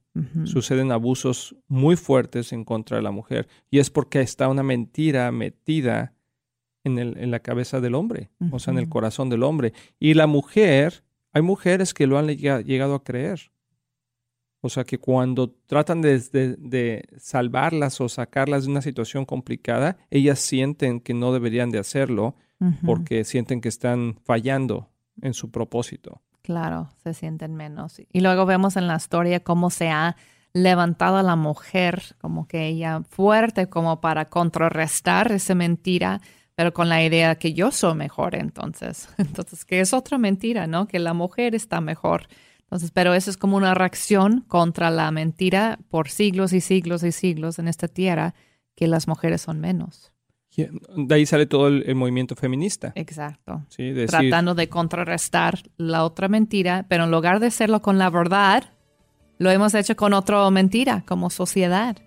Suceden 0.46 0.92
abusos 0.92 1.56
muy 1.68 1.96
fuertes 1.96 2.54
en 2.54 2.66
contra 2.66 2.98
de 2.98 3.04
la 3.04 3.10
mujer 3.10 3.48
y 3.72 3.80
es 3.80 3.90
porque 3.90 4.22
está 4.22 4.48
una 4.48 4.62
mentira 4.62 5.32
metida 5.32 6.14
en, 6.84 7.00
el, 7.00 7.18
en 7.18 7.32
la 7.32 7.40
cabeza 7.40 7.82
del 7.82 7.96
hombre, 7.96 8.30
o 8.52 8.60
sea, 8.60 8.74
en 8.74 8.78
el 8.78 8.90
corazón 8.90 9.30
del 9.30 9.42
hombre. 9.42 9.74
Y 10.00 10.14
la 10.14 10.28
mujer, 10.28 11.04
hay 11.32 11.42
mujeres 11.42 11.96
que 11.96 12.06
lo 12.06 12.20
han 12.20 12.28
llegado 12.28 12.94
a 12.94 13.04
creer. 13.04 13.52
O 14.66 14.70
sea, 14.70 14.86
que 14.86 14.98
cuando 14.98 15.50
tratan 15.68 16.02
de, 16.02 16.20
de, 16.58 17.06
salvarlas 17.18 18.00
o 18.00 18.08
sacarlas 18.08 18.64
de 18.64 18.72
una 18.72 18.82
situación 18.82 19.26
complicada, 19.26 19.98
ellas 20.10 20.40
sienten 20.40 21.02
que 21.02 21.14
no 21.14 21.34
deberían 21.34 21.70
de 21.70 21.80
hacerlo 21.80 22.36
porque 22.86 23.26
sienten 23.26 23.60
que 23.60 23.68
están 23.68 24.16
fallando 24.24 24.90
en 25.22 25.34
su 25.34 25.52
propósito. 25.52 26.22
Claro, 26.44 26.90
se 27.04 27.14
sienten 27.14 27.56
menos. 27.56 28.02
Y 28.10 28.22
luego 28.22 28.46
vemos 28.46 28.78
en 28.78 28.88
la 28.88 28.96
historia 28.96 29.42
cómo 29.42 29.70
se 29.70 29.90
ha 29.90 30.16
levantado 30.54 31.18
a 31.18 31.24
la 31.24 31.36
mujer, 31.36 32.16
como 32.22 32.48
que 32.48 32.68
ella 32.68 33.02
fuerte, 33.10 33.68
como 33.68 34.00
para 34.00 34.30
contrarrestar 34.30 35.34
esa 35.34 35.56
mentira, 35.56 36.22
pero 36.56 36.74
con 36.74 36.88
la 36.88 37.04
idea 37.04 37.36
que 37.36 37.54
yo 37.54 37.70
soy 37.72 37.96
mejor 37.96 38.36
entonces. 38.36 39.10
Entonces, 39.18 39.66
que 39.66 39.82
es 39.82 39.92
otra 39.92 40.18
mentira, 40.18 40.68
¿no? 40.68 40.88
Que 40.88 41.00
la 41.00 41.14
mujer 41.14 41.54
está 41.54 41.82
mejor. 41.82 42.28
Entonces, 42.64 42.92
pero 42.92 43.14
eso 43.14 43.30
es 43.30 43.38
como 43.38 43.58
una 43.58 43.74
reacción 43.74 44.42
contra 44.48 44.90
la 44.90 45.12
mentira 45.12 45.80
por 45.90 46.10
siglos 46.10 46.54
y 46.54 46.62
siglos 46.62 47.04
y 47.04 47.12
siglos 47.12 47.60
en 47.60 47.68
esta 47.68 47.88
tierra, 47.88 48.34
que 48.76 48.88
las 48.88 49.08
mujeres 49.08 49.42
son 49.42 49.60
menos. 49.60 50.14
De 50.56 51.16
ahí 51.16 51.26
sale 51.26 51.46
todo 51.46 51.68
el, 51.68 51.96
movimiento 51.96 52.36
feminista. 52.36 52.92
Exacto. 52.96 53.64
Tratando 54.08 54.54
de 54.54 54.70
contrarrestar 54.70 55.60
la 55.78 56.04
otra 56.04 56.28
mentira, 56.28 56.86
pero 56.88 57.06
en 57.06 57.12
lugar 57.12 57.40
de 57.40 57.48
hacerlo 57.48 57.82
con 57.82 57.98
la 57.98 58.10
verdad, 58.10 58.64
lo 59.40 59.50
hemos 59.50 59.74
hecho 59.74 59.96
con 59.96 60.14
otra 60.14 60.50
mentira, 60.52 61.04
como 61.08 61.30
sociedad. 61.30 61.98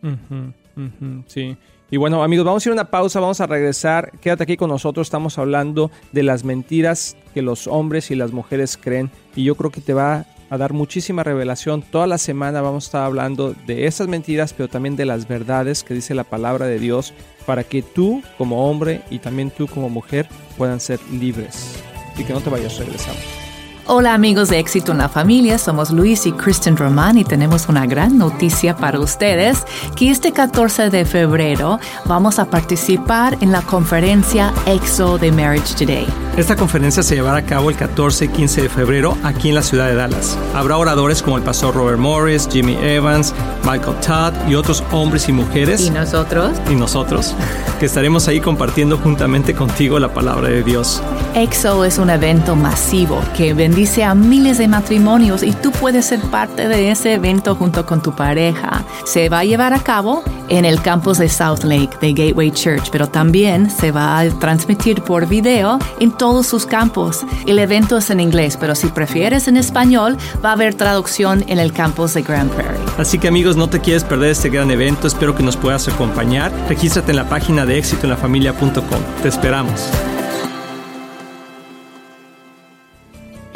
sí. 1.26 1.56
Y 1.88 1.98
bueno, 1.98 2.24
amigos, 2.24 2.44
vamos 2.44 2.66
a 2.66 2.68
ir 2.68 2.70
a 2.72 2.74
una 2.74 2.90
pausa, 2.90 3.20
vamos 3.20 3.40
a 3.40 3.46
regresar. 3.46 4.10
Quédate 4.20 4.42
aquí 4.42 4.56
con 4.56 4.70
nosotros, 4.70 5.06
estamos 5.06 5.38
hablando 5.38 5.92
de 6.10 6.24
las 6.24 6.42
mentiras 6.42 7.16
que 7.32 7.42
los 7.42 7.68
hombres 7.68 8.10
y 8.10 8.16
las 8.16 8.32
mujeres 8.32 8.76
creen. 8.76 9.10
Y 9.36 9.44
yo 9.44 9.54
creo 9.54 9.70
que 9.70 9.80
te 9.80 9.94
va 9.94 10.26
a 10.50 10.56
dar 10.56 10.72
muchísima 10.72 11.22
revelación. 11.22 11.82
Toda 11.82 12.06
la 12.06 12.18
semana 12.18 12.60
vamos 12.60 12.84
a 12.84 12.88
estar 12.88 13.04
hablando 13.04 13.54
de 13.66 13.86
esas 13.86 14.08
mentiras, 14.08 14.52
pero 14.52 14.68
también 14.68 14.96
de 14.96 15.06
las 15.06 15.28
verdades 15.28 15.82
que 15.82 15.94
dice 15.94 16.14
la 16.14 16.24
palabra 16.24 16.66
de 16.66 16.78
Dios 16.78 17.14
para 17.46 17.64
que 17.64 17.82
tú 17.82 18.22
como 18.38 18.68
hombre 18.68 19.02
y 19.10 19.18
también 19.18 19.50
tú 19.50 19.66
como 19.66 19.88
mujer 19.88 20.28
puedan 20.56 20.80
ser 20.80 21.00
libres. 21.12 21.76
Y 22.18 22.24
que 22.24 22.32
no 22.32 22.40
te 22.40 22.50
vayas, 22.50 22.78
regresando. 22.78 23.45
Hola 23.88 24.14
amigos 24.14 24.48
de 24.48 24.58
Éxito 24.58 24.90
en 24.90 24.98
la 24.98 25.08
Familia, 25.08 25.58
somos 25.58 25.92
Luis 25.92 26.26
y 26.26 26.32
Kristen 26.32 26.76
Román 26.76 27.18
y 27.18 27.24
tenemos 27.24 27.68
una 27.68 27.86
gran 27.86 28.18
noticia 28.18 28.74
para 28.74 28.98
ustedes, 28.98 29.64
que 29.94 30.10
este 30.10 30.32
14 30.32 30.90
de 30.90 31.04
febrero 31.04 31.78
vamos 32.04 32.40
a 32.40 32.46
participar 32.46 33.38
en 33.40 33.52
la 33.52 33.62
conferencia 33.62 34.52
EXO 34.66 35.18
de 35.18 35.30
Marriage 35.30 35.74
Today. 35.74 36.08
Esta 36.36 36.56
conferencia 36.56 37.04
se 37.04 37.14
llevará 37.14 37.38
a 37.38 37.44
cabo 37.44 37.70
el 37.70 37.76
14 37.76 38.24
y 38.24 38.28
15 38.28 38.62
de 38.62 38.68
febrero 38.68 39.16
aquí 39.22 39.50
en 39.50 39.54
la 39.54 39.62
ciudad 39.62 39.86
de 39.86 39.94
Dallas. 39.94 40.36
Habrá 40.52 40.78
oradores 40.78 41.22
como 41.22 41.36
el 41.36 41.44
pastor 41.44 41.76
Robert 41.76 41.98
Morris, 41.98 42.48
Jimmy 42.50 42.74
Evans, 42.74 43.32
Michael 43.62 43.96
Todd 44.04 44.34
y 44.48 44.56
otros 44.56 44.82
hombres 44.90 45.28
y 45.28 45.32
mujeres. 45.32 45.86
¿Y 45.86 45.90
nosotros? 45.90 46.50
Y 46.68 46.74
nosotros, 46.74 47.34
que 47.78 47.86
estaremos 47.86 48.26
ahí 48.26 48.40
compartiendo 48.40 48.98
juntamente 48.98 49.54
contigo 49.54 50.00
la 50.00 50.12
palabra 50.12 50.48
de 50.48 50.64
Dios. 50.64 51.00
EXO 51.34 51.84
es 51.84 51.98
un 51.98 52.10
evento 52.10 52.56
masivo 52.56 53.22
que 53.36 53.54
bendice 53.76 54.04
a 54.04 54.14
miles 54.14 54.56
de 54.56 54.68
matrimonios 54.68 55.42
y 55.42 55.52
tú 55.52 55.70
puedes 55.70 56.06
ser 56.06 56.18
parte 56.20 56.66
de 56.66 56.90
ese 56.90 57.12
evento 57.12 57.54
junto 57.56 57.84
con 57.84 58.00
tu 58.00 58.16
pareja. 58.16 58.86
Se 59.04 59.28
va 59.28 59.40
a 59.40 59.44
llevar 59.44 59.74
a 59.74 59.80
cabo 59.80 60.22
en 60.48 60.64
el 60.64 60.80
campus 60.80 61.18
de 61.18 61.28
South 61.28 61.62
Lake 61.62 61.90
de 62.00 62.14
Gateway 62.14 62.50
Church, 62.52 62.88
pero 62.90 63.06
también 63.06 63.68
se 63.68 63.90
va 63.92 64.18
a 64.18 64.30
transmitir 64.38 65.02
por 65.02 65.28
video 65.28 65.78
en 66.00 66.10
todos 66.10 66.46
sus 66.46 66.64
campos. 66.64 67.20
El 67.44 67.58
evento 67.58 67.98
es 67.98 68.08
en 68.08 68.20
inglés, 68.20 68.56
pero 68.58 68.74
si 68.74 68.86
prefieres 68.86 69.46
en 69.46 69.58
español, 69.58 70.16
va 70.42 70.48
a 70.48 70.52
haber 70.52 70.72
traducción 70.72 71.44
en 71.46 71.58
el 71.58 71.74
campus 71.74 72.14
de 72.14 72.22
Grand 72.22 72.50
Prairie. 72.52 72.80
Así 72.96 73.18
que 73.18 73.28
amigos, 73.28 73.58
no 73.58 73.68
te 73.68 73.80
quieres 73.80 74.04
perder 74.04 74.30
este 74.30 74.48
gran 74.48 74.70
evento, 74.70 75.06
espero 75.06 75.36
que 75.36 75.42
nos 75.42 75.58
puedas 75.58 75.86
acompañar. 75.86 76.50
Regístrate 76.66 77.10
en 77.10 77.16
la 77.16 77.28
página 77.28 77.66
de 77.66 77.76
éxitoenlafamilia.com. 77.76 79.00
Te 79.20 79.28
esperamos. 79.28 79.90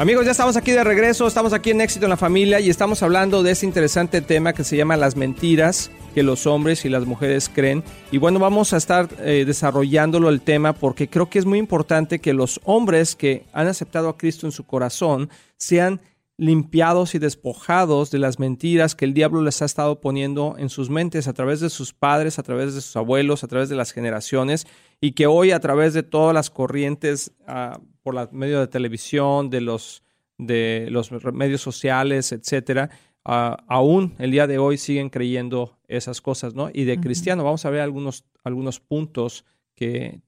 Amigos, 0.01 0.25
ya 0.25 0.31
estamos 0.31 0.57
aquí 0.57 0.71
de 0.71 0.83
regreso, 0.83 1.27
estamos 1.27 1.53
aquí 1.53 1.69
en 1.69 1.79
Éxito 1.79 2.07
en 2.07 2.09
la 2.09 2.17
Familia 2.17 2.59
y 2.59 2.71
estamos 2.71 3.03
hablando 3.03 3.43
de 3.43 3.51
este 3.51 3.67
interesante 3.67 4.19
tema 4.21 4.51
que 4.51 4.63
se 4.63 4.75
llama 4.75 4.97
las 4.97 5.15
mentiras 5.15 5.91
que 6.15 6.23
los 6.23 6.47
hombres 6.47 6.85
y 6.85 6.89
las 6.89 7.05
mujeres 7.05 7.51
creen. 7.53 7.83
Y 8.11 8.17
bueno, 8.17 8.39
vamos 8.39 8.73
a 8.73 8.77
estar 8.77 9.07
eh, 9.19 9.43
desarrollándolo 9.45 10.29
el 10.29 10.41
tema 10.41 10.73
porque 10.73 11.07
creo 11.07 11.29
que 11.29 11.37
es 11.37 11.45
muy 11.45 11.59
importante 11.59 12.17
que 12.17 12.33
los 12.33 12.59
hombres 12.63 13.15
que 13.15 13.45
han 13.53 13.67
aceptado 13.67 14.09
a 14.09 14.17
Cristo 14.17 14.47
en 14.47 14.51
su 14.51 14.65
corazón 14.65 15.29
sean 15.57 16.01
limpiados 16.41 17.13
y 17.13 17.19
despojados 17.19 18.09
de 18.09 18.17
las 18.17 18.39
mentiras 18.39 18.95
que 18.95 19.05
el 19.05 19.13
diablo 19.13 19.43
les 19.43 19.61
ha 19.61 19.65
estado 19.65 20.01
poniendo 20.01 20.55
en 20.57 20.69
sus 20.69 20.89
mentes 20.89 21.27
a 21.27 21.33
través 21.33 21.59
de 21.59 21.69
sus 21.69 21.93
padres, 21.93 22.39
a 22.39 22.43
través 22.43 22.73
de 22.73 22.81
sus 22.81 22.95
abuelos, 22.95 23.43
a 23.43 23.47
través 23.47 23.69
de 23.69 23.75
las 23.75 23.91
generaciones, 23.91 24.65
y 24.99 25.11
que 25.11 25.27
hoy 25.27 25.51
a 25.51 25.59
través 25.59 25.93
de 25.93 26.01
todas 26.01 26.33
las 26.33 26.49
corrientes, 26.49 27.31
uh, 27.47 27.79
por 28.01 28.15
la 28.15 28.27
medio 28.31 28.59
de 28.59 28.65
televisión, 28.65 29.51
de 29.51 29.61
los, 29.61 30.01
de 30.39 30.87
los 30.89 31.11
medios 31.31 31.61
sociales, 31.61 32.31
etcétera, 32.31 32.89
uh, 33.23 33.61
aún 33.67 34.15
el 34.17 34.31
día 34.31 34.47
de 34.47 34.57
hoy 34.57 34.79
siguen 34.79 35.11
creyendo 35.11 35.77
esas 35.87 36.21
cosas, 36.21 36.55
¿no? 36.55 36.71
Y 36.73 36.85
de 36.85 36.99
cristiano, 36.99 37.43
vamos 37.43 37.65
a 37.65 37.69
ver 37.69 37.81
algunos, 37.81 38.25
algunos 38.43 38.79
puntos 38.79 39.45
que 39.75 40.23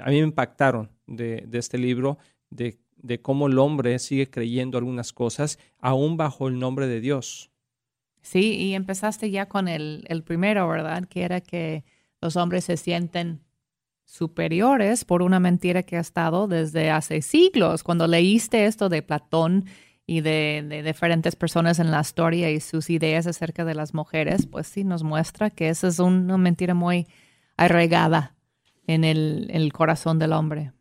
a 0.00 0.08
mí 0.08 0.20
me 0.20 0.26
impactaron 0.26 0.90
de, 1.06 1.44
de 1.46 1.58
este 1.58 1.76
libro, 1.76 2.16
de 2.48 2.78
de 3.02 3.20
cómo 3.20 3.46
el 3.46 3.58
hombre 3.58 3.98
sigue 3.98 4.30
creyendo 4.30 4.78
algunas 4.78 5.12
cosas, 5.12 5.58
aún 5.78 6.16
bajo 6.16 6.48
el 6.48 6.58
nombre 6.58 6.86
de 6.86 7.00
Dios. 7.00 7.50
Sí, 8.22 8.54
y 8.56 8.74
empezaste 8.74 9.30
ya 9.30 9.46
con 9.46 9.68
el, 9.68 10.04
el 10.08 10.22
primero, 10.22 10.68
¿verdad? 10.68 11.04
Que 11.06 11.22
era 11.22 11.40
que 11.40 11.84
los 12.20 12.36
hombres 12.36 12.64
se 12.64 12.76
sienten 12.76 13.40
superiores 14.04 15.04
por 15.04 15.22
una 15.22 15.40
mentira 15.40 15.84
que 15.84 15.96
ha 15.96 16.00
estado 16.00 16.48
desde 16.48 16.90
hace 16.90 17.22
siglos. 17.22 17.82
Cuando 17.82 18.06
leíste 18.06 18.66
esto 18.66 18.88
de 18.88 19.02
Platón 19.02 19.66
y 20.06 20.20
de, 20.20 20.64
de, 20.68 20.82
diferentes 20.82 21.36
personas 21.36 21.78
en 21.78 21.90
la 21.90 22.00
historia 22.00 22.50
y 22.50 22.60
sus 22.60 22.90
ideas 22.90 23.26
acerca 23.26 23.64
de 23.64 23.74
las 23.74 23.94
mujeres, 23.94 24.46
pues 24.46 24.66
sí 24.66 24.82
nos 24.84 25.04
muestra 25.04 25.50
que 25.50 25.68
esa 25.68 25.88
es 25.88 26.00
una 26.00 26.36
mentira 26.36 26.74
muy 26.74 27.06
arraigada 27.56 28.34
en 28.86 29.04
el, 29.04 29.48
el 29.52 29.72
corazón 29.72 30.18
del 30.18 30.32
hombre. 30.32 30.72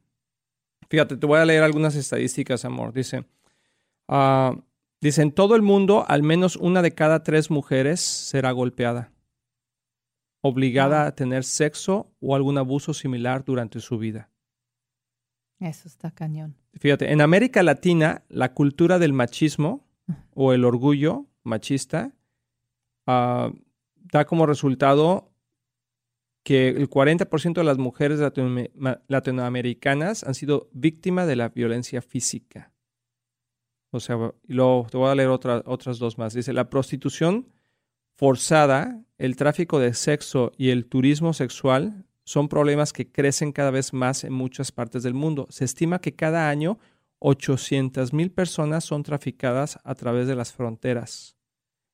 Fíjate, 0.89 1.17
te 1.17 1.27
voy 1.27 1.39
a 1.39 1.45
leer 1.45 1.63
algunas 1.63 1.95
estadísticas, 1.95 2.65
amor. 2.65 2.93
Dice, 2.93 3.25
uh, 4.07 4.59
dice, 4.99 5.21
en 5.21 5.31
todo 5.31 5.55
el 5.55 5.61
mundo, 5.61 6.03
al 6.07 6.23
menos 6.23 6.55
una 6.55 6.81
de 6.81 6.93
cada 6.93 7.23
tres 7.23 7.51
mujeres 7.51 7.99
será 7.99 8.51
golpeada, 8.51 9.11
obligada 10.41 11.05
a 11.05 11.15
tener 11.15 11.43
sexo 11.43 12.11
o 12.19 12.35
algún 12.35 12.57
abuso 12.57 12.93
similar 12.93 13.45
durante 13.45 13.79
su 13.79 13.99
vida. 13.99 14.29
Eso 15.59 15.87
está 15.87 16.09
cañón. 16.11 16.55
Fíjate, 16.73 17.11
en 17.11 17.21
América 17.21 17.61
Latina, 17.61 18.23
la 18.29 18.53
cultura 18.53 18.97
del 18.97 19.13
machismo 19.13 19.85
o 20.33 20.53
el 20.53 20.65
orgullo 20.65 21.27
machista 21.43 22.13
uh, 23.05 23.53
da 23.95 24.25
como 24.25 24.45
resultado 24.45 25.28
que 26.43 26.69
el 26.69 26.89
40% 26.89 27.53
de 27.53 27.63
las 27.63 27.77
mujeres 27.77 28.19
latinoamericanas 29.07 30.23
han 30.23 30.33
sido 30.33 30.69
víctimas 30.73 31.27
de 31.27 31.35
la 31.35 31.49
violencia 31.49 32.01
física. 32.01 32.71
O 33.91 33.99
sea, 33.99 34.17
lo, 34.47 34.87
te 34.89 34.97
voy 34.97 35.09
a 35.09 35.15
leer 35.15 35.29
otras 35.29 35.99
dos 35.99 36.17
más. 36.17 36.33
Dice, 36.33 36.53
la 36.53 36.69
prostitución 36.69 37.47
forzada, 38.15 39.01
el 39.17 39.35
tráfico 39.35 39.79
de 39.79 39.93
sexo 39.93 40.51
y 40.57 40.69
el 40.69 40.85
turismo 40.85 41.33
sexual 41.33 42.05
son 42.23 42.47
problemas 42.47 42.93
que 42.93 43.11
crecen 43.11 43.51
cada 43.51 43.71
vez 43.71 43.93
más 43.93 44.23
en 44.23 44.33
muchas 44.33 44.71
partes 44.71 45.03
del 45.03 45.15
mundo. 45.15 45.47
Se 45.49 45.65
estima 45.65 45.99
que 45.99 46.15
cada 46.15 46.49
año 46.49 46.77
800 47.19 48.13
mil 48.13 48.31
personas 48.31 48.85
son 48.85 49.03
traficadas 49.03 49.79
a 49.83 49.95
través 49.95 50.27
de 50.27 50.35
las 50.35 50.53
fronteras. 50.53 51.35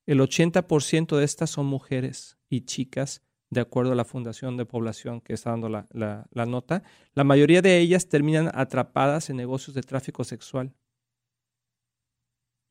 El 0.04 0.20
80% 0.20 1.16
de 1.16 1.24
estas 1.24 1.50
son 1.50 1.66
mujeres 1.66 2.36
y 2.48 2.60
chicas 2.60 3.22
de 3.50 3.60
acuerdo 3.60 3.92
a 3.92 3.96
la 3.96 4.04
Fundación 4.04 4.56
de 4.56 4.64
Población 4.64 5.20
que 5.20 5.32
está 5.32 5.50
dando 5.50 5.68
la, 5.68 5.86
la, 5.92 6.46
nota, 6.46 6.82
la 7.14 7.24
mayoría 7.24 7.62
de 7.62 7.78
ellas 7.78 8.08
terminan 8.08 8.50
atrapadas 8.54 9.30
en 9.30 9.36
negocios 9.36 9.74
de 9.74 9.82
tráfico 9.82 10.24
sexual. 10.24 10.72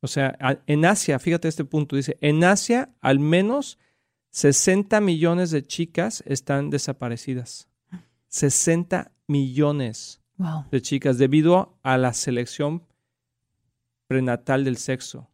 O 0.01 0.08
sea, 0.08 0.38
en 0.67 0.86
Asia, 0.86 1.17
fíjate 1.17 1.48
este 1.48 1.65
punto, 1.65 1.96
dice, 1.96 2.17
en 2.22 2.44
Asia 2.44 2.94
al 3.01 3.20
menos 3.20 3.79
60 4.32 5.00
millones 5.01 5.50
de 5.51 5.65
chicas 5.65 6.24
están 6.27 6.70
desaparecidas. 6.70 7.70
60 8.27 9.12
millones 9.27 10.22
de 10.70 10.82
chicas 10.82 11.17
debido 11.17 11.79
a 11.84 11.98
la 11.98 12.13
selección 12.13 12.84
prenatal 14.08 14.65
del 14.65 14.77
sexo. 14.77 15.29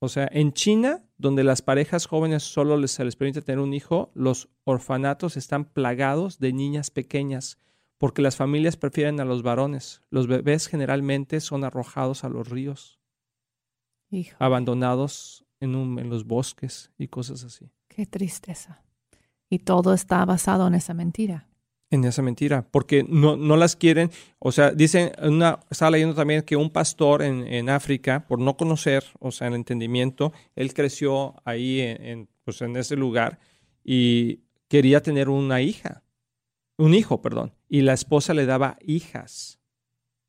O 0.00 0.08
sea, 0.08 0.28
en 0.30 0.52
China, 0.52 1.04
donde 1.16 1.42
las 1.42 1.60
parejas 1.60 2.06
jóvenes 2.06 2.44
solo 2.44 2.86
se 2.86 3.04
les 3.04 3.16
permite 3.16 3.42
tener 3.42 3.58
un 3.58 3.74
hijo, 3.74 4.10
los 4.14 4.48
orfanatos 4.64 5.36
están 5.36 5.64
plagados 5.64 6.38
de 6.38 6.52
niñas 6.52 6.90
pequeñas 6.90 7.58
porque 7.98 8.22
las 8.22 8.36
familias 8.36 8.76
prefieren 8.76 9.18
a 9.18 9.24
los 9.24 9.42
varones. 9.42 10.02
Los 10.10 10.28
bebés 10.28 10.68
generalmente 10.68 11.40
son 11.40 11.64
arrojados 11.64 12.22
a 12.22 12.28
los 12.28 12.48
ríos, 12.48 13.00
abandonados 14.38 15.44
en, 15.58 15.74
en 15.98 16.08
los 16.08 16.24
bosques 16.24 16.92
y 16.96 17.08
cosas 17.08 17.42
así. 17.42 17.72
Qué 17.88 18.06
tristeza. 18.06 18.84
Y 19.50 19.60
todo 19.60 19.94
está 19.94 20.24
basado 20.24 20.68
en 20.68 20.74
esa 20.74 20.94
mentira 20.94 21.47
en 21.90 22.04
esa 22.04 22.22
mentira, 22.22 22.66
porque 22.70 23.04
no, 23.08 23.36
no 23.36 23.56
las 23.56 23.76
quieren. 23.76 24.10
O 24.38 24.52
sea, 24.52 24.72
dicen, 24.72 25.12
una, 25.22 25.60
estaba 25.70 25.92
leyendo 25.92 26.14
también 26.14 26.42
que 26.42 26.56
un 26.56 26.70
pastor 26.70 27.22
en, 27.22 27.46
en, 27.46 27.70
África, 27.70 28.26
por 28.26 28.38
no 28.38 28.56
conocer, 28.56 29.04
o 29.20 29.30
sea, 29.30 29.48
el 29.48 29.54
entendimiento, 29.54 30.32
él 30.54 30.74
creció 30.74 31.34
ahí 31.44 31.80
en, 31.80 32.28
pues 32.44 32.60
en 32.62 32.76
ese 32.76 32.96
lugar 32.96 33.38
y 33.84 34.40
quería 34.68 35.02
tener 35.02 35.28
una 35.28 35.62
hija, 35.62 36.02
un 36.76 36.94
hijo, 36.94 37.22
perdón, 37.22 37.54
y 37.68 37.80
la 37.80 37.94
esposa 37.94 38.34
le 38.34 38.46
daba 38.46 38.76
hijas, 38.80 39.58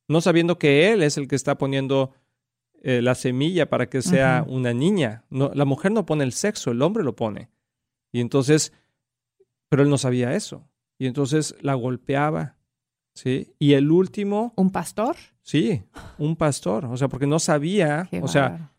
no 0.08 0.22
sabiendo 0.22 0.58
que 0.58 0.92
él 0.92 1.04
es 1.04 1.18
el 1.18 1.28
que 1.28 1.36
está 1.36 1.58
poniendo 1.58 2.14
eh, 2.82 3.02
la 3.02 3.16
semilla 3.16 3.70
para 3.70 3.90
que 3.90 4.02
sea 4.02 4.46
una 4.48 4.74
niña. 4.74 5.26
No, 5.30 5.52
la 5.54 5.66
mujer 5.66 5.92
no 5.92 6.06
pone 6.06 6.24
el 6.24 6.32
sexo, 6.32 6.72
el 6.72 6.82
hombre 6.82 7.04
lo 7.04 7.16
pone. 7.16 7.50
Y 8.12 8.22
entonces, 8.22 8.74
pero 9.68 9.84
él 9.84 9.90
no 9.90 9.98
sabía 9.98 10.34
eso. 10.34 10.69
Y 11.00 11.08
entonces 11.08 11.56
la 11.62 11.74
golpeaba, 11.76 12.58
¿sí? 13.16 13.56
Y 13.58 13.74
el 13.74 13.90
último... 13.90 14.54
¿Un 14.58 14.70
pastor? 14.70 15.16
Sí, 15.42 15.82
un 16.18 16.36
pastor, 16.36 16.86
o 16.86 16.98
sea, 16.98 17.08
porque 17.08 17.26
no 17.26 17.40
sabía, 17.40 18.08
o 18.22 18.28
sea, 18.28 18.74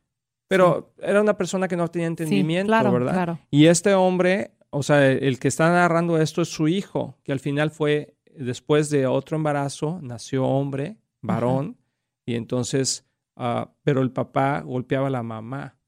pero 0.47 0.93
era 0.99 1.21
una 1.21 1.37
persona 1.37 1.67
que 1.67 1.77
no 1.77 1.89
tenía 1.89 2.07
entendimiento, 2.07 2.69
claro, 2.69 2.93
¿verdad? 2.93 3.13
Claro. 3.13 3.39
Y 3.51 3.67
este 3.67 3.95
hombre, 3.95 4.53
o 4.69 4.83
sea, 4.83 5.11
el 5.11 5.39
que 5.41 5.49
está 5.49 5.71
narrando 5.71 6.21
esto 6.21 6.43
es 6.43 6.49
su 6.49 6.69
hijo, 6.69 7.19
que 7.25 7.33
al 7.33 7.41
final 7.41 7.71
fue, 7.71 8.19
después 8.37 8.91
de 8.91 9.07
otro 9.07 9.37
embarazo, 9.37 9.99
nació 10.03 10.45
hombre, 10.47 10.99
varón, 11.23 11.79
y 12.27 12.35
entonces, 12.35 13.07
ah, 13.37 13.73
pero 13.83 14.03
el 14.03 14.13
papá 14.13 14.61
golpeaba 14.61 15.07
a 15.07 15.11
la 15.11 15.23
mamá, 15.23 15.79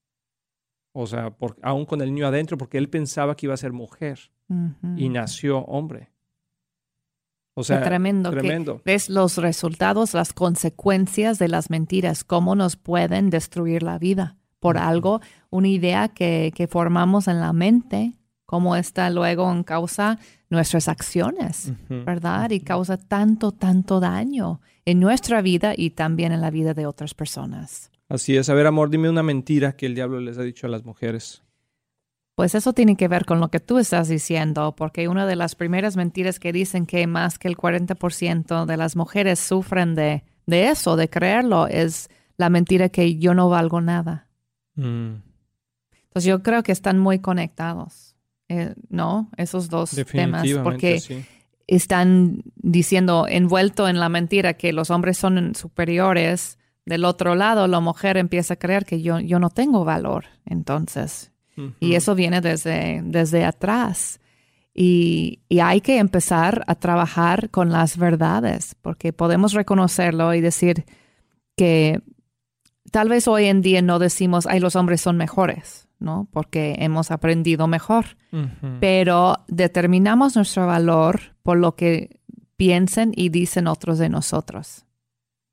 o 0.92 1.06
sea, 1.06 1.30
por, 1.36 1.58
aún 1.62 1.84
con 1.84 2.00
el 2.00 2.12
niño 2.12 2.26
adentro, 2.26 2.56
porque 2.56 2.78
él 2.78 2.88
pensaba 2.88 3.36
que 3.36 3.46
iba 3.46 3.54
a 3.54 3.58
ser 3.58 3.72
mujer, 3.72 4.32
y 4.96 5.08
nació 5.08 5.60
hombre. 5.60 6.10
O 7.54 7.64
sea, 7.64 7.82
tremendo. 7.82 8.30
tremendo. 8.30 8.80
ves 8.84 9.08
los 9.08 9.36
resultados, 9.36 10.14
las 10.14 10.32
consecuencias 10.32 11.38
de 11.38 11.48
las 11.48 11.68
mentiras, 11.68 12.24
cómo 12.24 12.54
nos 12.54 12.76
pueden 12.76 13.30
destruir 13.30 13.82
la 13.82 13.98
vida 13.98 14.36
por 14.58 14.78
algo, 14.78 15.20
una 15.50 15.68
idea 15.68 16.08
que, 16.08 16.52
que, 16.54 16.66
formamos 16.66 17.28
en 17.28 17.40
la 17.40 17.52
mente, 17.52 18.14
cómo 18.46 18.76
está 18.76 19.10
luego 19.10 19.50
en 19.50 19.64
causa 19.64 20.18
nuestras 20.50 20.86
acciones, 20.86 21.72
¿verdad? 21.88 22.50
Y 22.50 22.60
causa 22.60 22.96
tanto, 22.96 23.52
tanto 23.52 23.98
daño 23.98 24.60
en 24.84 25.00
nuestra 25.00 25.42
vida 25.42 25.72
y 25.76 25.90
también 25.90 26.32
en 26.32 26.40
la 26.40 26.50
vida 26.50 26.74
de 26.74 26.86
otras 26.86 27.14
personas. 27.14 27.90
Así 28.08 28.36
es. 28.36 28.50
A 28.50 28.54
ver, 28.54 28.66
amor, 28.66 28.90
dime 28.90 29.08
una 29.08 29.22
mentira 29.22 29.72
que 29.72 29.86
el 29.86 29.94
diablo 29.94 30.20
les 30.20 30.36
ha 30.36 30.42
dicho 30.42 30.66
a 30.66 30.70
las 30.70 30.84
mujeres. 30.84 31.42
Pues 32.34 32.54
eso 32.54 32.72
tiene 32.72 32.96
que 32.96 33.08
ver 33.08 33.26
con 33.26 33.40
lo 33.40 33.48
que 33.48 33.60
tú 33.60 33.78
estás 33.78 34.08
diciendo, 34.08 34.74
porque 34.74 35.08
una 35.08 35.26
de 35.26 35.36
las 35.36 35.54
primeras 35.54 35.96
mentiras 35.96 36.38
que 36.38 36.52
dicen 36.52 36.86
que 36.86 37.06
más 37.06 37.38
que 37.38 37.48
el 37.48 37.56
40% 37.56 38.64
de 38.64 38.76
las 38.76 38.96
mujeres 38.96 39.38
sufren 39.38 39.94
de, 39.94 40.24
de, 40.46 40.68
eso, 40.68 40.96
de 40.96 41.10
creerlo, 41.10 41.66
es 41.66 42.08
la 42.38 42.48
mentira 42.48 42.88
que 42.88 43.18
yo 43.18 43.34
no 43.34 43.50
valgo 43.50 43.80
nada. 43.80 44.28
Mm. 44.76 45.16
Entonces 46.04 46.28
yo 46.28 46.42
creo 46.42 46.62
que 46.62 46.72
están 46.72 46.98
muy 46.98 47.18
conectados, 47.18 48.16
eh, 48.48 48.74
¿no? 48.88 49.30
Esos 49.36 49.68
dos 49.68 49.90
temas, 50.10 50.46
porque 50.62 51.00
están 51.66 52.42
diciendo, 52.56 53.26
envuelto 53.28 53.88
en 53.88 53.98
la 53.98 54.08
mentira 54.08 54.54
que 54.54 54.72
los 54.72 54.90
hombres 54.90 55.16
son 55.16 55.54
superiores. 55.54 56.58
Del 56.84 57.04
otro 57.04 57.34
lado, 57.34 57.68
la 57.68 57.80
mujer 57.80 58.16
empieza 58.16 58.54
a 58.54 58.56
creer 58.58 58.84
que 58.84 59.00
yo, 59.00 59.20
yo 59.20 59.38
no 59.38 59.50
tengo 59.50 59.84
valor. 59.84 60.26
Entonces, 60.44 61.31
y 61.80 61.94
eso 61.94 62.14
viene 62.14 62.40
desde, 62.40 63.00
desde 63.04 63.44
atrás. 63.44 64.20
Y, 64.74 65.40
hay 65.60 65.80
que 65.80 65.98
empezar 65.98 66.64
a 66.66 66.74
trabajar 66.74 67.50
con 67.50 67.70
las 67.70 67.96
verdades, 67.96 68.74
porque 68.80 69.12
podemos 69.12 69.52
reconocerlo 69.52 70.32
y 70.34 70.40
decir 70.40 70.84
que 71.56 72.00
tal 72.90 73.08
vez 73.08 73.28
hoy 73.28 73.46
en 73.46 73.60
día 73.60 73.82
no 73.82 73.98
decimos, 73.98 74.46
ay, 74.46 74.60
los 74.60 74.76
hombres 74.76 75.02
son 75.02 75.16
mejores, 75.16 75.88
¿no? 75.98 76.26
Porque 76.32 76.76
hemos 76.78 77.10
aprendido 77.10 77.66
mejor. 77.66 78.16
Pero 78.80 79.36
determinamos 79.46 80.36
nuestro 80.36 80.66
valor 80.66 81.34
por 81.42 81.58
lo 81.58 81.76
que 81.76 82.20
piensen 82.56 83.12
y 83.14 83.28
dicen 83.28 83.66
otros 83.66 83.98
de 83.98 84.08
nosotros. 84.08 84.86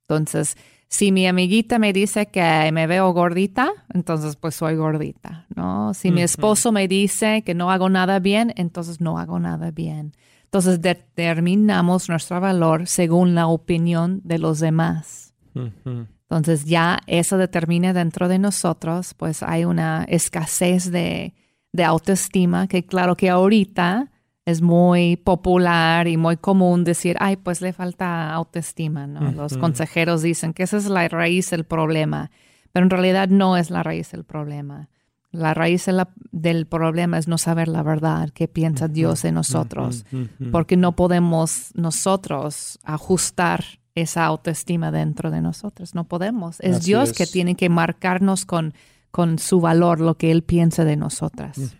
Entonces, 0.07 0.55
si 0.89 1.11
mi 1.11 1.27
amiguita 1.27 1.77
me 1.77 1.93
dice 1.93 2.25
que 2.25 2.71
me 2.73 2.87
veo 2.87 3.13
gordita, 3.13 3.71
entonces 3.93 4.35
pues 4.35 4.55
soy 4.55 4.75
gordita, 4.75 5.45
¿no? 5.55 5.93
Si 5.93 6.11
mi 6.11 6.23
esposo 6.23 6.71
me 6.71 6.87
dice 6.87 7.43
que 7.43 7.53
no 7.53 7.69
hago 7.69 7.89
nada 7.89 8.19
bien, 8.19 8.53
entonces 8.57 8.99
no 8.99 9.19
hago 9.19 9.39
nada 9.39 9.69
bien. 9.69 10.13
Entonces 10.45 10.81
determinamos 10.81 12.09
nuestro 12.09 12.41
valor 12.41 12.87
según 12.87 13.35
la 13.35 13.45
opinión 13.45 14.21
de 14.23 14.39
los 14.39 14.59
demás. 14.59 15.35
Entonces 15.53 16.65
ya 16.65 16.99
eso 17.05 17.37
determina 17.37 17.93
dentro 17.93 18.27
de 18.27 18.39
nosotros, 18.39 19.13
pues 19.13 19.43
hay 19.43 19.65
una 19.65 20.05
escasez 20.05 20.91
de, 20.91 21.35
de 21.71 21.83
autoestima 21.83 22.67
que 22.67 22.83
claro 22.83 23.15
que 23.15 23.29
ahorita 23.29 24.11
es 24.49 24.61
muy 24.61 25.15
popular 25.17 26.07
y 26.07 26.17
muy 26.17 26.37
común 26.37 26.83
decir, 26.83 27.15
ay, 27.19 27.37
pues 27.37 27.61
le 27.61 27.73
falta 27.73 28.33
autoestima, 28.33 29.07
¿no? 29.07 29.31
Los 29.31 29.57
consejeros 29.57 30.21
dicen 30.21 30.53
que 30.53 30.63
esa 30.63 30.77
es 30.77 30.87
la 30.87 31.07
raíz 31.07 31.49
del 31.51 31.63
problema, 31.63 32.31
pero 32.71 32.85
en 32.85 32.89
realidad 32.89 33.29
no 33.29 33.57
es 33.57 33.69
la 33.69 33.83
raíz 33.83 34.11
del 34.11 34.23
problema. 34.23 34.89
La 35.31 35.53
raíz 35.53 35.85
del 36.31 36.65
problema 36.65 37.19
es 37.19 37.27
no 37.27 37.37
saber 37.37 37.67
la 37.67 37.83
verdad, 37.83 38.29
qué 38.31 38.47
piensa 38.47 38.87
Dios 38.87 39.21
de 39.21 39.31
nosotros, 39.31 40.05
porque 40.51 40.75
no 40.75 40.95
podemos 40.95 41.71
nosotros 41.75 42.79
ajustar 42.83 43.63
esa 43.93 44.25
autoestima 44.25 44.91
dentro 44.91 45.29
de 45.29 45.41
nosotros, 45.41 45.93
no 45.93 46.05
podemos. 46.05 46.59
Es 46.61 46.83
Dios 46.83 47.13
que 47.13 47.27
tiene 47.27 47.55
que 47.55 47.69
marcarnos 47.69 48.45
con, 48.45 48.73
con 49.11 49.37
su 49.37 49.59
valor, 49.59 49.99
lo 49.99 50.17
que 50.17 50.31
Él 50.31 50.43
piensa 50.43 50.83
de 50.83 50.97
nosotras. 50.97 51.75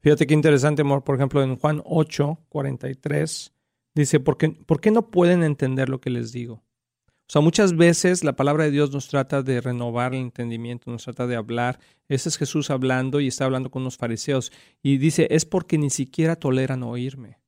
Fíjate 0.00 0.26
qué 0.26 0.34
interesante. 0.34 0.84
Por 0.84 1.16
ejemplo, 1.16 1.42
en 1.42 1.56
Juan 1.56 1.82
8, 1.84 2.38
43, 2.48 3.52
dice, 3.94 4.20
¿por 4.20 4.36
qué, 4.36 4.50
¿por 4.50 4.80
qué 4.80 4.90
no 4.90 5.10
pueden 5.10 5.42
entender 5.42 5.88
lo 5.88 6.00
que 6.00 6.10
les 6.10 6.32
digo? 6.32 6.62
O 7.28 7.30
sea, 7.30 7.42
muchas 7.42 7.76
veces 7.76 8.24
la 8.24 8.36
palabra 8.36 8.64
de 8.64 8.70
Dios 8.70 8.90
nos 8.90 9.08
trata 9.08 9.42
de 9.42 9.60
renovar 9.60 10.14
el 10.14 10.22
entendimiento, 10.22 10.90
nos 10.90 11.04
trata 11.04 11.26
de 11.26 11.36
hablar. 11.36 11.78
Ese 12.08 12.30
es 12.30 12.38
Jesús 12.38 12.70
hablando 12.70 13.20
y 13.20 13.26
está 13.26 13.44
hablando 13.44 13.70
con 13.70 13.82
unos 13.82 13.98
fariseos. 13.98 14.50
Y 14.82 14.96
dice, 14.96 15.28
es 15.30 15.44
porque 15.44 15.76
ni 15.76 15.90
siquiera 15.90 16.36
toleran 16.36 16.82
oírme. 16.82 17.38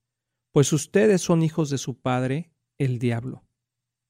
Pues 0.52 0.74
ustedes 0.74 1.22
son 1.22 1.42
hijos 1.42 1.70
de 1.70 1.78
su 1.78 1.98
padre, 1.98 2.50
el 2.76 2.98
diablo. 2.98 3.42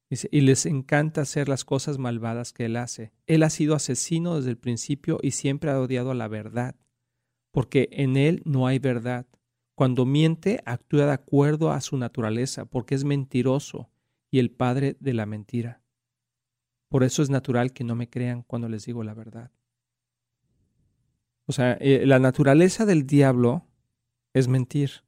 Dice, 0.09 0.29
y 0.33 0.41
les 0.41 0.67
encanta 0.67 1.21
hacer 1.21 1.49
las 1.49 1.65
cosas 1.65 1.99
malvadas 1.99 2.53
que 2.53 2.65
él 2.65 2.77
hace. 2.77 3.13
Él 3.29 3.45
ha 3.45 3.51
sido 3.51 3.77
asesino 3.77 4.35
desde 4.35 4.51
el 4.51 4.59
principio 4.59 5.21
y 5.23 5.31
siempre 5.31 5.71
ha 5.71 5.79
odiado 5.79 6.15
la 6.15 6.27
verdad 6.27 6.75
porque 7.51 7.89
en 7.93 8.17
él 8.17 8.43
no 8.45 8.67
hay 8.67 8.79
verdad. 8.79 9.27
Cuando 9.75 10.05
miente, 10.05 10.61
actúa 10.67 11.07
de 11.07 11.13
acuerdo 11.13 11.73
a 11.73 11.81
su 11.81 11.97
naturaleza, 11.97 12.65
porque 12.65 12.95
es 12.95 13.05
mentiroso 13.05 13.91
y 14.31 14.39
el 14.39 14.51
padre 14.51 14.97
de 15.01 15.15
la 15.15 15.27
mentira. 15.27 15.83
Por 16.89 17.05
eso 17.05 17.23
es 17.23 17.31
natural 17.31 17.73
que 17.73 17.85
no 17.85 17.95
me 17.95 18.09
crean 18.09 18.43
cuando 18.43 18.69
les 18.69 18.85
digo 18.85 19.03
la 19.05 19.15
verdad. 19.15 19.51
O 21.47 21.53
sea, 21.53 21.73
eh, 21.81 22.05
la 22.07 22.19
naturaleza 22.19 22.85
del 22.85 23.07
diablo 23.07 23.67
es 24.35 24.49
mentir. 24.49 25.05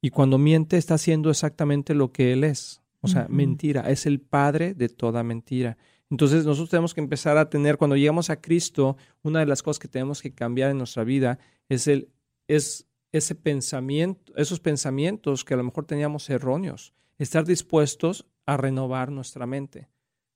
Y 0.00 0.10
cuando 0.10 0.38
miente 0.38 0.76
está 0.76 0.94
haciendo 0.94 1.30
exactamente 1.30 1.94
lo 1.94 2.12
que 2.12 2.32
él 2.32 2.44
es. 2.44 2.82
O 3.02 3.08
sea, 3.08 3.26
mentira. 3.28 3.90
Es 3.90 4.06
el 4.06 4.20
padre 4.20 4.74
de 4.74 4.88
toda 4.88 5.22
mentira. 5.22 5.78
Entonces 6.10 6.44
nosotros 6.44 6.70
tenemos 6.70 6.92
que 6.92 7.00
empezar 7.00 7.38
a 7.38 7.48
tener, 7.48 7.76
cuando 7.78 7.96
llegamos 7.96 8.30
a 8.30 8.40
Cristo, 8.40 8.96
una 9.22 9.40
de 9.40 9.46
las 9.46 9.62
cosas 9.62 9.78
que 9.78 9.88
tenemos 9.88 10.20
que 10.20 10.34
cambiar 10.34 10.70
en 10.70 10.78
nuestra 10.78 11.04
vida 11.04 11.38
es, 11.68 11.86
el, 11.86 12.10
es 12.48 12.88
ese 13.12 13.36
pensamiento, 13.36 14.32
esos 14.36 14.58
pensamientos 14.58 15.44
que 15.44 15.54
a 15.54 15.56
lo 15.56 15.64
mejor 15.64 15.86
teníamos 15.86 16.28
erróneos, 16.28 16.92
estar 17.18 17.44
dispuestos 17.44 18.26
a 18.44 18.56
renovar 18.56 19.12
nuestra 19.12 19.46
mente. 19.46 19.88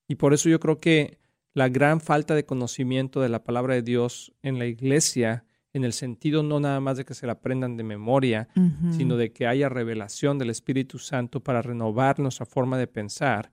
Y 0.07 0.15
por 0.15 0.33
eso 0.33 0.49
yo 0.49 0.61
creo 0.61 0.79
que 0.79 1.19
la 1.55 1.69
gran 1.69 2.01
falta 2.01 2.35
de 2.35 2.47
conocimiento 2.47 3.21
de 3.21 3.29
la 3.29 3.43
palabra 3.43 3.75
de 3.75 3.83
Dios 3.83 4.33
en 4.43 4.59
la 4.59 4.67
iglesia, 4.67 5.45
en 5.73 5.85
el 5.85 5.93
sentido 5.93 6.45
no 6.45 6.61
nada 6.61 6.79
más 6.79 6.97
de 6.97 7.05
que 7.05 7.15
se 7.15 7.27
la 7.27 7.33
aprendan 7.35 7.77
de 7.77 7.83
memoria, 7.83 8.49
sino 8.91 9.17
de 9.17 9.33
que 9.33 9.47
haya 9.47 9.69
revelación 9.69 10.39
del 10.39 10.51
Espíritu 10.51 10.99
Santo 10.99 11.41
para 11.41 11.63
renovar 11.63 12.21
nuestra 12.21 12.47
forma 12.47 12.79
de 12.79 12.87
pensar, 12.87 13.51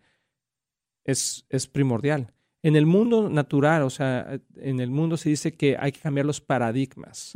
es, 1.04 1.46
es 1.50 1.68
primordial. 1.68 2.34
En 2.64 2.76
el 2.76 2.86
mundo 2.86 3.30
natural, 3.30 3.82
o 3.84 3.90
sea, 3.90 4.40
en 4.56 4.80
el 4.80 4.92
mundo 4.92 5.18
se 5.18 5.30
dice 5.30 5.54
que 5.54 5.78
hay 5.80 5.92
que 5.92 6.00
cambiar 6.00 6.28
los 6.28 6.42
paradigmas, 6.42 7.34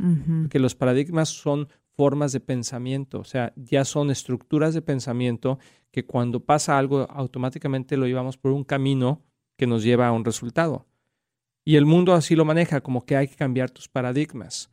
que 0.50 0.60
los 0.60 0.76
paradigmas 0.76 1.30
son 1.30 1.68
formas 1.96 2.30
de 2.32 2.40
pensamiento, 2.40 3.20
o 3.20 3.24
sea, 3.24 3.52
ya 3.56 3.84
son 3.84 4.10
estructuras 4.10 4.72
de 4.74 4.82
pensamiento 4.82 5.58
que 5.90 6.04
cuando 6.04 6.44
pasa 6.44 6.78
algo 6.78 7.10
automáticamente 7.10 7.96
lo 7.96 8.06
llevamos 8.06 8.36
por 8.36 8.52
un 8.52 8.64
camino 8.64 9.22
que 9.56 9.66
nos 9.66 9.82
lleva 9.82 10.06
a 10.06 10.12
un 10.12 10.24
resultado. 10.24 10.86
Y 11.64 11.74
el 11.74 11.86
mundo 11.86 12.12
así 12.12 12.36
lo 12.36 12.44
maneja, 12.44 12.80
como 12.80 13.04
que 13.04 13.16
hay 13.16 13.26
que 13.26 13.34
cambiar 13.34 13.70
tus 13.70 13.88
paradigmas. 13.88 14.70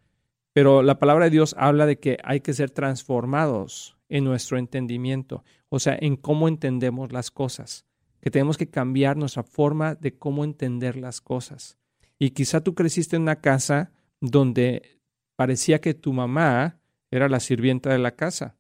Pero 0.52 0.84
la 0.84 1.00
palabra 1.00 1.26
de 1.26 1.32
Dios 1.32 1.56
habla 1.58 1.88
de 1.88 1.98
que 1.98 2.20
hay 2.24 2.42
que 2.42 2.54
ser 2.54 2.70
transformados 2.70 3.98
en 4.10 4.24
nuestro 4.24 4.60
entendimiento, 4.60 5.44
o 5.70 5.80
sea, 5.80 5.98
en 6.00 6.16
cómo 6.16 6.48
entendemos 6.48 7.12
las 7.12 7.32
cosas, 7.32 7.88
que 8.24 8.32
tenemos 8.32 8.58
que 8.58 8.70
cambiar 8.70 9.18
nuestra 9.18 9.44
forma 9.44 9.96
de 9.96 10.18
cómo 10.18 10.46
entender 10.46 10.96
las 10.96 11.20
cosas. 11.20 11.78
Y 12.18 12.30
quizá 12.30 12.62
tú 12.62 12.74
creciste 12.74 13.18
en 13.18 13.24
una 13.24 13.42
casa 13.42 13.92
donde 14.22 15.02
parecía 15.36 15.82
que 15.82 15.94
tu 15.94 16.14
mamá 16.14 16.80
era 17.12 17.28
la 17.28 17.42
sirvienta 17.42 17.90
de 17.92 18.00
la 18.00 18.16
casa, 18.16 18.56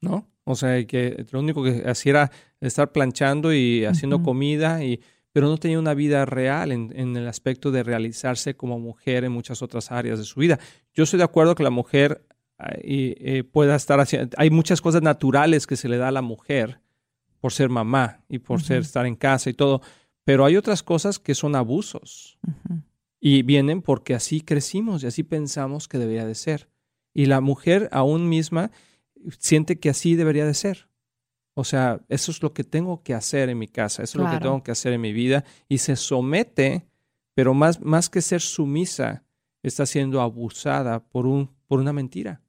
¿no? 0.00 0.30
O 0.44 0.54
sea, 0.54 0.82
que 0.86 1.26
lo 1.30 1.40
único 1.40 1.62
que 1.62 1.84
hacía 1.86 2.10
era 2.10 2.30
estar 2.62 2.90
planchando 2.90 3.52
y 3.52 3.84
haciendo 3.84 4.22
comida, 4.22 4.82
y, 4.82 5.02
pero 5.30 5.48
no 5.48 5.58
tenía 5.58 5.78
una 5.78 5.92
vida 5.92 6.24
real 6.24 6.72
en, 6.72 6.90
en 6.96 7.18
el 7.18 7.28
aspecto 7.28 7.70
de 7.70 7.82
realizarse 7.82 8.56
como 8.56 8.78
mujer 8.78 9.24
en 9.24 9.32
muchas 9.32 9.60
otras 9.60 9.92
áreas 9.92 10.18
de 10.18 10.24
su 10.24 10.40
vida. 10.40 10.58
Yo 10.94 11.04
estoy 11.04 11.18
de 11.18 11.24
acuerdo 11.24 11.54
que 11.54 11.64
la 11.64 11.70
mujer 11.70 12.24
y, 12.82 13.14
eh, 13.18 13.44
pueda 13.44 13.76
estar 13.76 14.00
haciendo, 14.00 14.34
hay 14.38 14.48
muchas 14.48 14.80
cosas 14.80 15.02
naturales 15.02 15.66
que 15.66 15.76
se 15.76 15.90
le 15.90 15.98
da 15.98 16.08
a 16.08 16.12
la 16.12 16.22
mujer 16.22 16.80
por 17.40 17.52
ser 17.52 17.68
mamá 17.68 18.24
y 18.28 18.38
por 18.38 18.62
ser 18.62 18.78
estar 18.78 19.06
en 19.06 19.16
casa 19.16 19.50
y 19.50 19.54
todo, 19.54 19.80
pero 20.24 20.44
hay 20.44 20.56
otras 20.56 20.82
cosas 20.82 21.18
que 21.18 21.34
son 21.34 21.54
abusos 21.56 22.38
y 23.20 23.42
vienen 23.42 23.82
porque 23.82 24.14
así 24.14 24.40
crecimos 24.40 25.02
y 25.02 25.06
así 25.06 25.22
pensamos 25.22 25.88
que 25.88 25.98
debería 25.98 26.26
de 26.26 26.34
ser. 26.34 26.68
Y 27.14 27.26
la 27.26 27.40
mujer 27.40 27.88
aún 27.92 28.28
misma 28.28 28.70
siente 29.38 29.78
que 29.78 29.90
así 29.90 30.14
debería 30.14 30.44
de 30.44 30.54
ser. 30.54 30.88
O 31.54 31.64
sea, 31.64 32.00
eso 32.08 32.30
es 32.30 32.42
lo 32.42 32.52
que 32.52 32.62
tengo 32.62 33.02
que 33.02 33.14
hacer 33.14 33.48
en 33.48 33.58
mi 33.58 33.66
casa, 33.66 34.02
eso 34.02 34.18
es 34.18 34.24
lo 34.24 34.30
que 34.30 34.38
tengo 34.38 34.62
que 34.62 34.70
hacer 34.70 34.92
en 34.92 35.00
mi 35.00 35.12
vida 35.12 35.44
y 35.68 35.78
se 35.78 35.96
somete, 35.96 36.86
pero 37.34 37.52
más, 37.54 37.80
más 37.80 38.08
que 38.08 38.22
ser 38.22 38.40
sumisa, 38.40 39.24
está 39.62 39.86
siendo 39.86 40.20
abusada 40.20 41.04
por, 41.08 41.26
un, 41.26 41.50
por 41.66 41.80
una 41.80 41.92
mentira. 41.92 42.42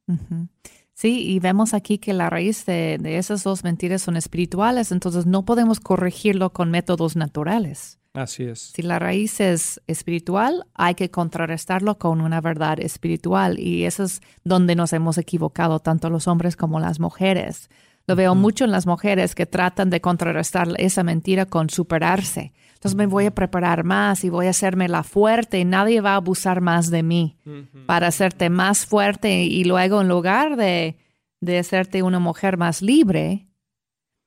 Sí, 0.99 1.25
y 1.25 1.39
vemos 1.39 1.73
aquí 1.73 1.97
que 1.97 2.11
la 2.11 2.29
raíz 2.29 2.65
de, 2.65 2.97
de 2.99 3.19
esas 3.19 3.41
dos 3.45 3.63
mentiras 3.63 4.01
son 4.01 4.17
espirituales, 4.17 4.91
entonces 4.91 5.25
no 5.25 5.45
podemos 5.45 5.79
corregirlo 5.79 6.51
con 6.51 6.71
métodos 6.71 7.15
naturales. 7.15 7.99
Así 8.11 8.43
es. 8.43 8.73
Si 8.75 8.81
la 8.81 8.99
raíz 8.99 9.39
es 9.39 9.79
espiritual, 9.87 10.65
hay 10.73 10.95
que 10.95 11.09
contrarrestarlo 11.09 11.97
con 11.97 12.19
una 12.19 12.41
verdad 12.41 12.81
espiritual 12.81 13.59
y 13.59 13.85
eso 13.85 14.03
es 14.03 14.21
donde 14.43 14.75
nos 14.75 14.91
hemos 14.91 15.17
equivocado 15.17 15.79
tanto 15.79 16.09
los 16.09 16.27
hombres 16.27 16.57
como 16.57 16.81
las 16.81 16.99
mujeres. 16.99 17.69
Lo 18.05 18.17
veo 18.17 18.35
mucho 18.35 18.65
en 18.65 18.71
las 18.71 18.85
mujeres 18.85 19.35
que 19.35 19.45
tratan 19.45 19.89
de 19.89 20.01
contrarrestar 20.01 20.67
esa 20.79 21.03
mentira 21.03 21.45
con 21.45 21.69
superarse. 21.69 22.51
Entonces 22.79 22.95
me 22.95 23.07
voy 23.07 23.25
a 23.25 23.35
preparar 23.35 23.83
más 23.83 24.23
y 24.23 24.29
voy 24.29 24.45
a 24.47 24.51
hacerme 24.51 24.87
la 24.87 25.03
fuerte 25.03 25.59
y 25.59 25.65
nadie 25.65 25.99
va 25.99 26.13
a 26.13 26.15
abusar 26.15 26.61
más 26.61 26.89
de 26.89 27.03
mí 27.03 27.37
para 27.85 28.07
hacerte 28.07 28.49
más 28.49 28.85
fuerte 28.85 29.43
y 29.43 29.65
luego 29.65 29.99
en 29.99 30.07
lugar 30.07 30.55
de, 30.55 30.97
de 31.41 31.59
hacerte 31.59 32.03
una 32.03 32.19
mujer 32.19 32.55
más 32.55 32.81
libre, 32.81 33.49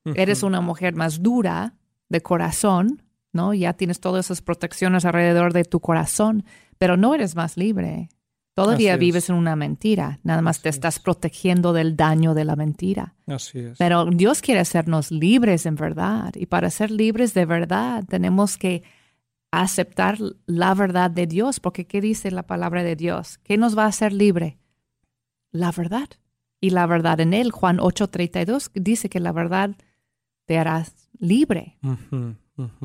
eres 0.05 0.43
una 0.43 0.61
mujer 0.61 0.95
más 0.95 1.23
dura 1.23 1.77
de 2.11 2.21
corazón, 2.21 3.03
¿no? 3.33 3.55
Ya 3.55 3.73
tienes 3.73 4.01
todas 4.01 4.27
esas 4.27 4.43
protecciones 4.43 5.07
alrededor 5.07 5.55
de 5.55 5.65
tu 5.65 5.81
corazón, 5.81 6.45
pero 6.77 6.99
no 6.99 7.15
eres 7.15 7.35
más 7.35 7.57
libre. 7.57 8.11
Todavía 8.55 8.93
Así 8.93 8.97
es. 8.97 9.01
vives 9.01 9.29
en 9.31 9.37
una 9.37 9.57
mentira, 9.57 10.21
nada 10.25 10.43
más 10.43 10.61
te 10.61 10.69
estás 10.69 10.97
es. 10.97 11.03
protegiendo 11.03 11.73
del 11.73 11.97
daño 11.97 12.35
de 12.35 12.45
la 12.45 12.55
mentira. 12.55 13.15
Así 13.27 13.61
es. 13.61 13.79
Pero 13.79 14.05
Dios 14.07 14.43
quiere 14.43 14.61
hacernos 14.61 15.11
libres 15.11 15.65
en 15.65 15.75
verdad 15.77 16.33
y 16.35 16.47
para 16.47 16.69
ser 16.69 16.91
libres 16.91 17.33
de 17.33 17.47
verdad 17.47 18.05
tenemos 18.07 18.59
que 18.59 18.83
aceptar 19.51 20.19
la 20.47 20.75
verdad 20.75 21.11
de 21.11 21.27
Dios, 21.27 21.61
porque 21.61 21.87
¿qué 21.87 22.01
dice 22.01 22.31
la 22.31 22.43
palabra 22.47 22.83
de 22.83 22.97
Dios? 22.97 23.38
¿Qué 23.38 23.57
nos 23.57 23.77
va 23.77 23.85
a 23.85 23.88
hacer 23.88 24.12
libre? 24.12 24.59
La 25.51 25.71
verdad. 25.73 26.09
Y 26.61 26.71
la 26.71 26.87
verdad 26.87 27.21
en 27.21 27.35
él, 27.35 27.51
Juan 27.51 27.79
8:32, 27.79 28.71
dice 28.75 29.09
que 29.09 29.21
la 29.21 29.33
verdad 29.33 29.77
te 30.47 30.59
hará 30.59 30.87
libre, 31.19 31.79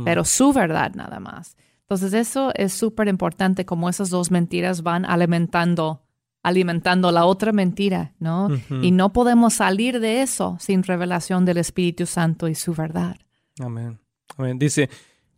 pero 0.03 0.25
su 0.25 0.53
verdad 0.53 0.93
nada 0.95 1.19
más. 1.19 1.57
Entonces 1.89 2.13
eso 2.13 2.51
es 2.55 2.73
súper 2.73 3.07
importante, 3.07 3.65
como 3.65 3.87
esas 3.87 4.09
dos 4.09 4.29
mentiras 4.29 4.83
van 4.83 5.05
alimentando, 5.05 6.01
alimentando 6.43 7.13
la 7.13 7.25
otra 7.25 7.53
mentira, 7.53 8.13
¿no? 8.19 8.49
Y 8.81 8.91
no 8.91 9.13
podemos 9.13 9.53
salir 9.53 10.01
de 10.01 10.21
eso 10.21 10.57
sin 10.59 10.83
revelación 10.83 11.45
del 11.45 11.59
Espíritu 11.59 12.05
Santo 12.05 12.49
y 12.49 12.55
su 12.55 12.73
verdad. 12.73 13.15
Amén. 13.61 13.99
Amén. 14.35 14.59
Dice, 14.59 14.89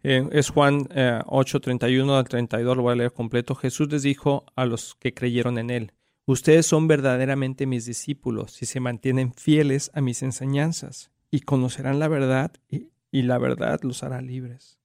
eh, 0.02 0.28
es 0.32 0.50
Juan 0.50 0.88
eh, 0.90 1.20
8, 1.28 1.60
31 1.60 2.18
al 2.18 2.28
32, 2.28 2.76
lo 2.76 2.82
voy 2.82 2.94
a 2.94 2.96
leer 2.96 3.14
completo. 3.14 3.54
Jesús 3.54 3.92
les 3.92 4.02
dijo 4.02 4.44
a 4.56 4.66
los 4.66 4.96
que 4.96 5.14
creyeron 5.14 5.60
en 5.60 5.70
él, 5.70 5.92
ustedes 6.26 6.66
son 6.66 6.88
verdaderamente 6.88 7.68
mis 7.68 7.86
discípulos 7.86 8.54
si 8.54 8.66
se 8.66 8.80
mantienen 8.80 9.34
fieles 9.34 9.92
a 9.94 10.02
mis 10.02 10.24
enseñanzas 10.24 11.12
y 11.30 11.42
conocerán 11.42 12.00
la 12.00 12.08
verdad 12.08 12.54
y, 12.68 12.88
y 13.12 13.22
la 13.22 13.38
verdad 13.38 13.82
los 13.84 14.02
hará 14.02 14.20
libres. 14.20 14.79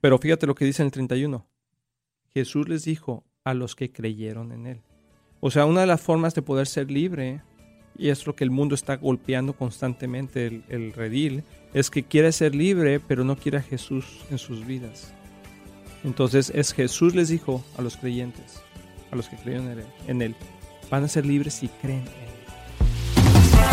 Pero 0.00 0.18
fíjate 0.18 0.46
lo 0.46 0.54
que 0.54 0.64
dice 0.64 0.82
en 0.82 0.86
el 0.86 0.92
31. 0.92 1.46
Jesús 2.32 2.68
les 2.68 2.84
dijo 2.84 3.24
a 3.44 3.54
los 3.54 3.74
que 3.74 3.90
creyeron 3.90 4.52
en 4.52 4.66
él. 4.66 4.82
O 5.40 5.50
sea, 5.50 5.66
una 5.66 5.80
de 5.80 5.86
las 5.86 6.00
formas 6.00 6.34
de 6.34 6.42
poder 6.42 6.66
ser 6.66 6.90
libre, 6.90 7.42
y 7.96 8.08
es 8.08 8.26
lo 8.26 8.36
que 8.36 8.44
el 8.44 8.50
mundo 8.50 8.74
está 8.74 8.96
golpeando 8.96 9.54
constantemente, 9.54 10.62
el, 10.68 10.92
redil, 10.92 11.42
es 11.72 11.90
que 11.90 12.02
quiere 12.02 12.32
ser 12.32 12.54
libre, 12.54 13.00
pero 13.00 13.24
no 13.24 13.36
quiere 13.36 13.58
a 13.58 13.62
Jesús 13.62 14.24
en 14.30 14.38
sus 14.38 14.66
vidas. 14.66 15.12
Entonces, 16.04 16.52
es 16.54 16.72
Jesús 16.72 17.14
les 17.14 17.28
dijo 17.28 17.64
a 17.76 17.82
los 17.82 17.96
creyentes, 17.96 18.62
a 19.10 19.16
los 19.16 19.28
que 19.28 19.36
creyeron 19.36 19.82
en 20.06 20.22
él 20.22 20.36
van 20.90 21.04
a 21.04 21.08
ser 21.08 21.24
libres 21.24 21.54
si 21.54 21.68
creen 21.68 22.00
en 22.00 22.06
él. 22.06 22.39